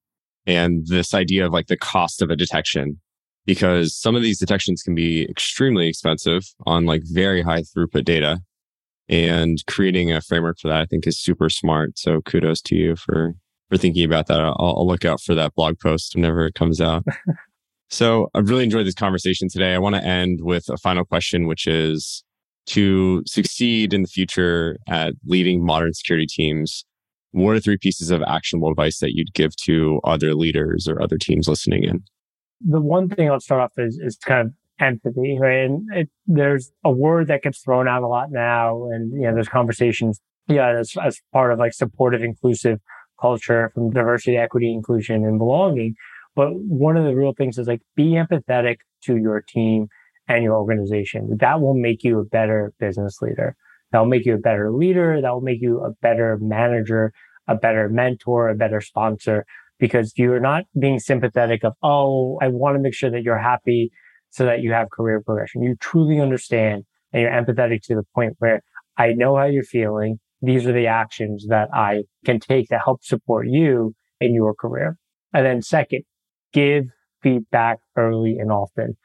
and 0.46 0.86
this 0.86 1.12
idea 1.12 1.46
of 1.46 1.52
like 1.52 1.66
the 1.66 1.76
cost 1.76 2.22
of 2.22 2.30
a 2.30 2.36
detection 2.36 3.00
because 3.44 3.94
some 3.94 4.16
of 4.16 4.22
these 4.22 4.38
detections 4.38 4.82
can 4.82 4.94
be 4.94 5.28
extremely 5.28 5.88
expensive 5.88 6.42
on 6.66 6.86
like 6.86 7.02
very 7.04 7.42
high 7.42 7.62
throughput 7.62 8.04
data. 8.04 8.40
And 9.08 9.64
creating 9.68 10.10
a 10.10 10.20
framework 10.20 10.58
for 10.58 10.66
that 10.66 10.80
i 10.80 10.84
think 10.84 11.06
is 11.06 11.16
super 11.16 11.48
smart. 11.48 11.96
So 11.96 12.20
kudos 12.22 12.60
to 12.62 12.74
you 12.74 12.96
for 12.96 13.34
for 13.68 13.76
thinking 13.76 14.04
about 14.04 14.26
that. 14.26 14.40
I'll, 14.40 14.56
I'll 14.58 14.86
look 14.86 15.04
out 15.04 15.20
for 15.20 15.34
that 15.36 15.54
blog 15.54 15.78
post 15.78 16.16
whenever 16.16 16.44
it 16.46 16.54
comes 16.54 16.80
out. 16.80 17.04
So 17.88 18.28
i've 18.34 18.48
really 18.50 18.64
enjoyed 18.64 18.84
this 18.84 18.96
conversation 18.96 19.48
today. 19.48 19.72
I 19.72 19.78
want 19.78 19.94
to 19.94 20.02
end 20.02 20.40
with 20.42 20.68
a 20.68 20.76
final 20.76 21.04
question 21.04 21.46
which 21.46 21.68
is 21.68 22.24
to 22.66 23.22
succeed 23.26 23.94
in 23.94 24.02
the 24.02 24.08
future 24.08 24.78
at 24.88 25.14
leading 25.24 25.64
modern 25.64 25.92
security 25.92 26.26
teams 26.26 26.84
what 27.32 27.54
are 27.54 27.60
three 27.60 27.76
pieces 27.76 28.10
of 28.10 28.22
actionable 28.22 28.70
advice 28.70 28.98
that 29.00 29.14
you'd 29.14 29.34
give 29.34 29.54
to 29.56 30.00
other 30.04 30.34
leaders 30.34 30.88
or 30.88 31.02
other 31.02 31.18
teams 31.18 31.48
listening 31.48 31.84
in 31.84 32.02
the 32.60 32.80
one 32.80 33.08
thing 33.08 33.30
I'll 33.30 33.40
start 33.40 33.60
off 33.60 33.72
is, 33.76 33.98
is 33.98 34.16
kind 34.16 34.48
of 34.48 34.54
empathy, 34.80 35.38
right? 35.38 35.64
And 35.64 35.86
it, 35.92 36.08
there's 36.26 36.72
a 36.84 36.90
word 36.90 37.28
that 37.28 37.42
gets 37.42 37.58
thrown 37.60 37.88
out 37.88 38.02
a 38.02 38.08
lot 38.08 38.30
now. 38.30 38.88
And, 38.90 39.12
you 39.12 39.22
know, 39.22 39.34
there's 39.34 39.48
conversations, 39.48 40.20
yeah, 40.48 40.78
as, 40.78 40.94
as 41.02 41.20
part 41.32 41.52
of 41.52 41.58
like 41.58 41.72
supportive, 41.72 42.22
inclusive 42.22 42.80
culture 43.20 43.70
from 43.74 43.90
diversity, 43.90 44.36
equity, 44.36 44.72
inclusion, 44.72 45.24
and 45.24 45.38
belonging. 45.38 45.94
But 46.34 46.54
one 46.54 46.96
of 46.96 47.04
the 47.04 47.14
real 47.14 47.32
things 47.32 47.58
is 47.58 47.66
like 47.66 47.80
be 47.94 48.12
empathetic 48.12 48.76
to 49.04 49.16
your 49.16 49.40
team 49.40 49.88
and 50.28 50.42
your 50.42 50.56
organization. 50.56 51.36
That 51.40 51.60
will 51.60 51.74
make 51.74 52.02
you 52.02 52.18
a 52.20 52.24
better 52.24 52.72
business 52.78 53.18
leader. 53.20 53.56
That 53.92 54.00
will 54.00 54.06
make 54.06 54.26
you 54.26 54.34
a 54.34 54.38
better 54.38 54.72
leader. 54.72 55.20
That 55.20 55.32
will 55.32 55.40
make 55.40 55.60
you 55.60 55.80
a 55.80 55.90
better 56.02 56.38
manager, 56.40 57.12
a 57.46 57.54
better 57.54 57.88
mentor, 57.88 58.48
a 58.48 58.54
better 58.54 58.80
sponsor 58.80 59.44
because 59.78 60.12
you're 60.16 60.40
not 60.40 60.64
being 60.78 60.98
sympathetic 60.98 61.64
of, 61.64 61.74
oh, 61.82 62.38
I 62.40 62.48
want 62.48 62.76
to 62.76 62.80
make 62.80 62.94
sure 62.94 63.10
that 63.10 63.22
you're 63.22 63.38
happy 63.38 63.90
so 64.30 64.44
that 64.44 64.60
you 64.60 64.72
have 64.72 64.90
career 64.90 65.20
progression. 65.20 65.62
You 65.62 65.76
truly 65.80 66.20
understand 66.20 66.84
and 67.12 67.22
you're 67.22 67.30
empathetic 67.30 67.82
to 67.82 67.94
the 67.94 68.04
point 68.14 68.34
where 68.38 68.62
I 68.96 69.12
know 69.12 69.36
how 69.36 69.44
you're 69.44 69.62
feeling. 69.62 70.18
These 70.42 70.66
are 70.66 70.72
the 70.72 70.86
actions 70.86 71.46
that 71.48 71.68
I 71.72 72.04
can 72.24 72.40
take 72.40 72.68
to 72.68 72.78
help 72.78 73.04
support 73.04 73.46
you 73.48 73.94
in 74.20 74.34
your 74.34 74.54
career. 74.54 74.98
And 75.32 75.44
then 75.44 75.62
second, 75.62 76.02
give 76.52 76.84
feedback 77.22 77.78
early 77.96 78.38
and 78.38 78.50
often. 78.50 78.96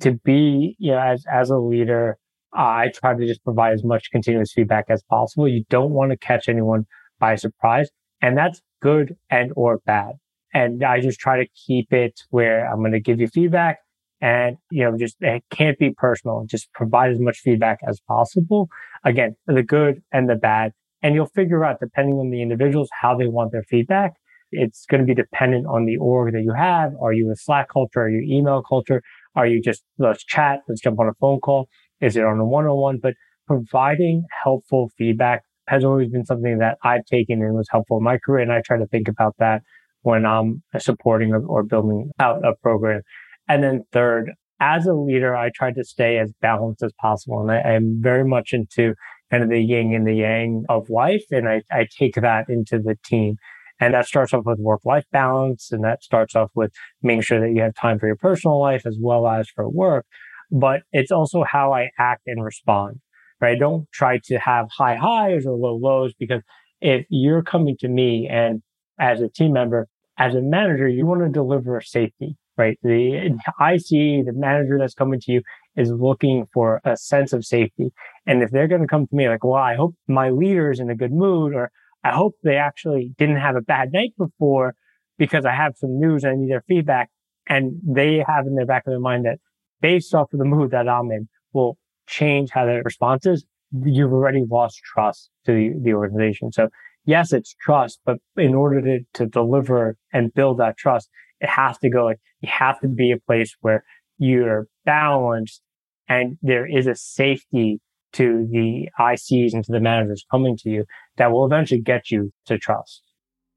To 0.00 0.12
be, 0.12 0.76
you 0.78 0.92
know, 0.92 0.98
as, 0.98 1.24
as 1.32 1.50
a 1.50 1.56
leader, 1.56 2.18
I 2.52 2.90
try 2.94 3.14
to 3.14 3.26
just 3.26 3.42
provide 3.42 3.72
as 3.72 3.84
much 3.84 4.10
continuous 4.10 4.52
feedback 4.52 4.86
as 4.88 5.02
possible. 5.02 5.48
You 5.48 5.64
don't 5.70 5.92
want 5.92 6.10
to 6.10 6.16
catch 6.16 6.48
anyone 6.48 6.86
by 7.18 7.36
surprise. 7.36 7.88
And 8.20 8.36
that's 8.36 8.60
good 8.82 9.16
and 9.30 9.52
or 9.56 9.78
bad. 9.86 10.14
And 10.52 10.82
I 10.82 11.00
just 11.00 11.20
try 11.20 11.38
to 11.38 11.46
keep 11.66 11.92
it 11.92 12.20
where 12.30 12.70
I'm 12.70 12.80
going 12.80 12.92
to 12.92 13.00
give 13.00 13.20
you 13.20 13.28
feedback 13.28 13.78
and, 14.20 14.56
you 14.70 14.84
know, 14.84 14.96
just 14.96 15.16
it 15.20 15.44
can't 15.50 15.78
be 15.78 15.90
personal. 15.90 16.44
Just 16.46 16.72
provide 16.72 17.12
as 17.12 17.20
much 17.20 17.38
feedback 17.38 17.78
as 17.86 18.00
possible. 18.00 18.68
Again, 19.04 19.36
the 19.46 19.62
good 19.62 20.02
and 20.12 20.28
the 20.28 20.34
bad. 20.34 20.72
And 21.02 21.14
you'll 21.14 21.26
figure 21.26 21.64
out, 21.64 21.78
depending 21.80 22.16
on 22.16 22.30
the 22.30 22.42
individuals, 22.42 22.88
how 22.92 23.16
they 23.16 23.28
want 23.28 23.52
their 23.52 23.62
feedback. 23.62 24.14
It's 24.50 24.86
going 24.86 25.00
to 25.02 25.06
be 25.06 25.14
dependent 25.14 25.66
on 25.66 25.84
the 25.84 25.98
org 25.98 26.32
that 26.32 26.42
you 26.42 26.54
have. 26.54 26.92
Are 27.00 27.12
you 27.12 27.30
a 27.30 27.36
Slack 27.36 27.68
culture? 27.68 28.00
Are 28.00 28.08
you 28.08 28.22
email 28.22 28.62
culture? 28.62 29.02
Are 29.38 29.46
you 29.46 29.62
just 29.62 29.84
let's 29.98 30.24
chat? 30.24 30.60
Let's 30.68 30.80
jump 30.80 30.98
on 30.98 31.08
a 31.08 31.14
phone 31.20 31.38
call. 31.38 31.68
Is 32.00 32.16
it 32.16 32.24
on 32.24 32.40
a 32.40 32.44
one-on-one? 32.44 32.98
But 33.00 33.14
providing 33.46 34.24
helpful 34.42 34.90
feedback 34.98 35.42
has 35.68 35.84
always 35.84 36.08
been 36.08 36.24
something 36.24 36.58
that 36.58 36.76
I've 36.82 37.04
taken 37.04 37.40
and 37.40 37.54
was 37.54 37.68
helpful 37.70 37.98
in 37.98 38.02
my 38.02 38.18
career. 38.18 38.42
And 38.42 38.52
I 38.52 38.62
try 38.66 38.78
to 38.78 38.86
think 38.86 39.06
about 39.06 39.36
that 39.38 39.62
when 40.02 40.26
I'm 40.26 40.62
supporting 40.78 41.32
or 41.32 41.62
building 41.62 42.10
out 42.18 42.44
a 42.44 42.54
program. 42.62 43.02
And 43.48 43.62
then 43.62 43.84
third, 43.92 44.32
as 44.60 44.86
a 44.86 44.94
leader, 44.94 45.36
I 45.36 45.50
try 45.54 45.72
to 45.72 45.84
stay 45.84 46.18
as 46.18 46.32
balanced 46.42 46.82
as 46.82 46.92
possible. 47.00 47.40
And 47.40 47.52
I, 47.52 47.74
am 47.74 48.00
very 48.00 48.24
much 48.24 48.52
into 48.52 48.94
kind 49.30 49.44
of 49.44 49.50
the 49.50 49.60
yin 49.60 49.94
and 49.94 50.04
the 50.04 50.14
yang 50.14 50.64
of 50.68 50.90
life. 50.90 51.24
And 51.30 51.48
I, 51.48 51.62
I 51.70 51.86
take 51.96 52.16
that 52.16 52.46
into 52.48 52.80
the 52.80 52.96
team. 53.04 53.36
And 53.80 53.94
that 53.94 54.06
starts 54.06 54.34
off 54.34 54.44
with 54.44 54.58
work 54.58 54.84
life 54.84 55.04
balance. 55.12 55.70
And 55.70 55.84
that 55.84 56.02
starts 56.02 56.34
off 56.34 56.50
with 56.54 56.72
making 57.02 57.22
sure 57.22 57.40
that 57.40 57.52
you 57.52 57.62
have 57.62 57.74
time 57.74 57.98
for 57.98 58.06
your 58.06 58.16
personal 58.16 58.60
life 58.60 58.86
as 58.86 58.96
well 59.00 59.26
as 59.26 59.48
for 59.48 59.68
work. 59.68 60.06
But 60.50 60.82
it's 60.92 61.12
also 61.12 61.44
how 61.44 61.72
I 61.72 61.90
act 61.98 62.22
and 62.26 62.42
respond 62.42 63.00
right? 63.40 63.58
Don't 63.58 63.90
try 63.92 64.18
to 64.24 64.38
have 64.38 64.68
high 64.76 64.96
highs 64.96 65.46
or 65.46 65.52
low 65.52 65.76
lows 65.76 66.14
because 66.14 66.42
if 66.80 67.06
you're 67.08 67.42
coming 67.42 67.76
to 67.80 67.88
me 67.88 68.28
and 68.30 68.62
as 68.98 69.20
a 69.20 69.28
team 69.28 69.52
member, 69.52 69.88
as 70.18 70.34
a 70.34 70.40
manager, 70.40 70.88
you 70.88 71.06
want 71.06 71.20
to 71.22 71.28
deliver 71.28 71.80
safety, 71.80 72.36
right? 72.56 72.78
The 72.82 73.38
IC, 73.60 74.26
the 74.26 74.32
manager 74.34 74.78
that's 74.78 74.94
coming 74.94 75.20
to 75.20 75.32
you 75.32 75.42
is 75.76 75.90
looking 75.92 76.46
for 76.52 76.80
a 76.84 76.96
sense 76.96 77.32
of 77.32 77.44
safety. 77.44 77.92
And 78.26 78.42
if 78.42 78.50
they're 78.50 78.66
going 78.66 78.80
to 78.80 78.88
come 78.88 79.06
to 79.06 79.14
me 79.14 79.28
like, 79.28 79.44
well, 79.44 79.54
I 79.62 79.76
hope 79.76 79.94
my 80.08 80.30
leader 80.30 80.70
is 80.70 80.80
in 80.80 80.90
a 80.90 80.96
good 80.96 81.12
mood, 81.12 81.54
or 81.54 81.70
I 82.04 82.12
hope 82.12 82.34
they 82.42 82.56
actually 82.56 83.12
didn't 83.18 83.36
have 83.36 83.56
a 83.56 83.60
bad 83.60 83.92
night 83.92 84.12
before 84.16 84.74
because 85.18 85.44
I 85.44 85.52
have 85.52 85.74
some 85.76 85.98
news 85.98 86.24
and 86.24 86.32
I 86.32 86.36
need 86.36 86.50
their 86.50 86.64
feedback. 86.68 87.10
And 87.48 87.80
they 87.82 88.22
have 88.26 88.46
in 88.46 88.54
the 88.54 88.66
back 88.66 88.86
of 88.86 88.92
their 88.92 89.00
mind 89.00 89.24
that 89.24 89.38
based 89.80 90.14
off 90.14 90.32
of 90.32 90.38
the 90.38 90.44
mood 90.44 90.70
that 90.70 90.88
I'm 90.88 91.10
in, 91.10 91.28
well, 91.52 91.76
change 92.06 92.50
how 92.50 92.66
their 92.66 92.82
response 92.82 93.26
is, 93.26 93.44
you've 93.84 94.12
already 94.12 94.44
lost 94.48 94.80
trust 94.84 95.30
to 95.46 95.52
the, 95.52 95.70
the 95.82 95.94
organization. 95.94 96.52
So 96.52 96.68
yes, 97.04 97.32
it's 97.32 97.54
trust, 97.60 98.00
but 98.04 98.18
in 98.36 98.54
order 98.54 98.80
to, 98.82 99.00
to 99.14 99.26
deliver 99.26 99.96
and 100.12 100.32
build 100.32 100.58
that 100.58 100.76
trust, 100.76 101.08
it 101.40 101.48
has 101.48 101.78
to 101.78 101.90
go 101.90 102.04
like, 102.04 102.18
you 102.40 102.48
have 102.52 102.80
to 102.80 102.88
be 102.88 103.12
a 103.12 103.18
place 103.18 103.56
where 103.60 103.84
you're 104.18 104.66
balanced 104.84 105.62
and 106.08 106.38
there 106.42 106.66
is 106.66 106.86
a 106.86 106.94
safety 106.94 107.80
to 108.14 108.46
the 108.50 108.88
ICs 108.98 109.52
and 109.52 109.64
to 109.64 109.72
the 109.72 109.80
managers 109.80 110.24
coming 110.30 110.56
to 110.58 110.70
you 110.70 110.84
that 111.16 111.30
will 111.30 111.44
eventually 111.44 111.80
get 111.80 112.10
you 112.10 112.32
to 112.46 112.58
trust. 112.58 113.02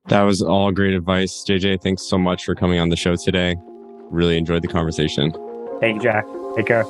That 0.08 0.24
was 0.24 0.42
all 0.42 0.72
great 0.72 0.94
advice. 0.94 1.44
JJ, 1.48 1.82
thanks 1.82 2.04
so 2.04 2.18
much 2.18 2.46
for 2.46 2.56
coming 2.56 2.80
on 2.80 2.90
the 2.90 2.96
show 2.96 3.16
today. 3.16 3.56
Really 4.10 4.38
enjoyed 4.38 4.62
the 4.64 4.68
conversation. 4.68 5.32
Thank 5.80 5.98
you, 5.98 6.02
Jack. 6.02 6.26
Take 6.56 6.66
care. 6.66 6.84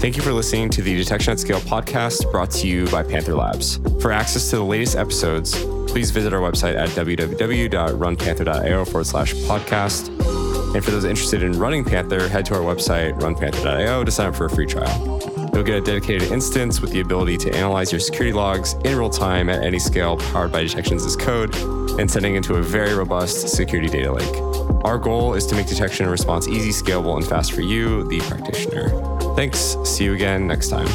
Thank 0.00 0.16
you 0.16 0.22
for 0.22 0.32
listening 0.32 0.70
to 0.70 0.80
the 0.80 0.96
Detection 0.96 1.32
at 1.32 1.38
Scale 1.38 1.60
podcast 1.60 2.30
brought 2.32 2.50
to 2.52 2.66
you 2.66 2.88
by 2.88 3.02
Panther 3.02 3.34
Labs. 3.34 3.76
For 4.00 4.10
access 4.12 4.48
to 4.48 4.56
the 4.56 4.64
latest 4.64 4.96
episodes, 4.96 5.52
please 5.88 6.10
visit 6.10 6.32
our 6.32 6.40
website 6.40 6.74
at 6.74 6.88
www.runpanther.io 6.90 8.84
forward 8.86 9.06
slash 9.06 9.34
podcast. 9.34 10.08
And 10.74 10.82
for 10.82 10.90
those 10.90 11.04
interested 11.04 11.42
in 11.42 11.52
running 11.58 11.84
Panther, 11.84 12.28
head 12.28 12.46
to 12.46 12.54
our 12.54 12.62
website, 12.62 13.20
runpanther.io, 13.20 14.04
to 14.04 14.10
sign 14.10 14.28
up 14.28 14.36
for 14.36 14.46
a 14.46 14.50
free 14.50 14.66
trial. 14.66 15.39
You'll 15.52 15.64
get 15.64 15.76
a 15.76 15.80
dedicated 15.80 16.30
instance 16.30 16.80
with 16.80 16.92
the 16.92 17.00
ability 17.00 17.36
to 17.38 17.54
analyze 17.54 17.92
your 17.92 18.00
security 18.00 18.32
logs 18.32 18.74
in 18.84 18.96
real 18.96 19.10
time 19.10 19.48
at 19.48 19.62
any 19.62 19.78
scale 19.78 20.16
powered 20.16 20.52
by 20.52 20.62
Detections 20.62 21.04
as 21.04 21.16
Code 21.16 21.54
and 21.98 22.10
sending 22.10 22.36
into 22.36 22.54
a 22.54 22.62
very 22.62 22.94
robust 22.94 23.48
security 23.48 23.88
data 23.88 24.12
lake. 24.12 24.84
Our 24.84 24.98
goal 24.98 25.34
is 25.34 25.46
to 25.46 25.54
make 25.54 25.66
detection 25.66 26.04
and 26.04 26.12
response 26.12 26.48
easy, 26.48 26.70
scalable, 26.70 27.16
and 27.16 27.26
fast 27.26 27.52
for 27.52 27.60
you, 27.60 28.08
the 28.08 28.20
practitioner. 28.20 28.88
Thanks. 29.34 29.76
See 29.84 30.04
you 30.04 30.14
again 30.14 30.46
next 30.46 30.68
time. 30.68 30.88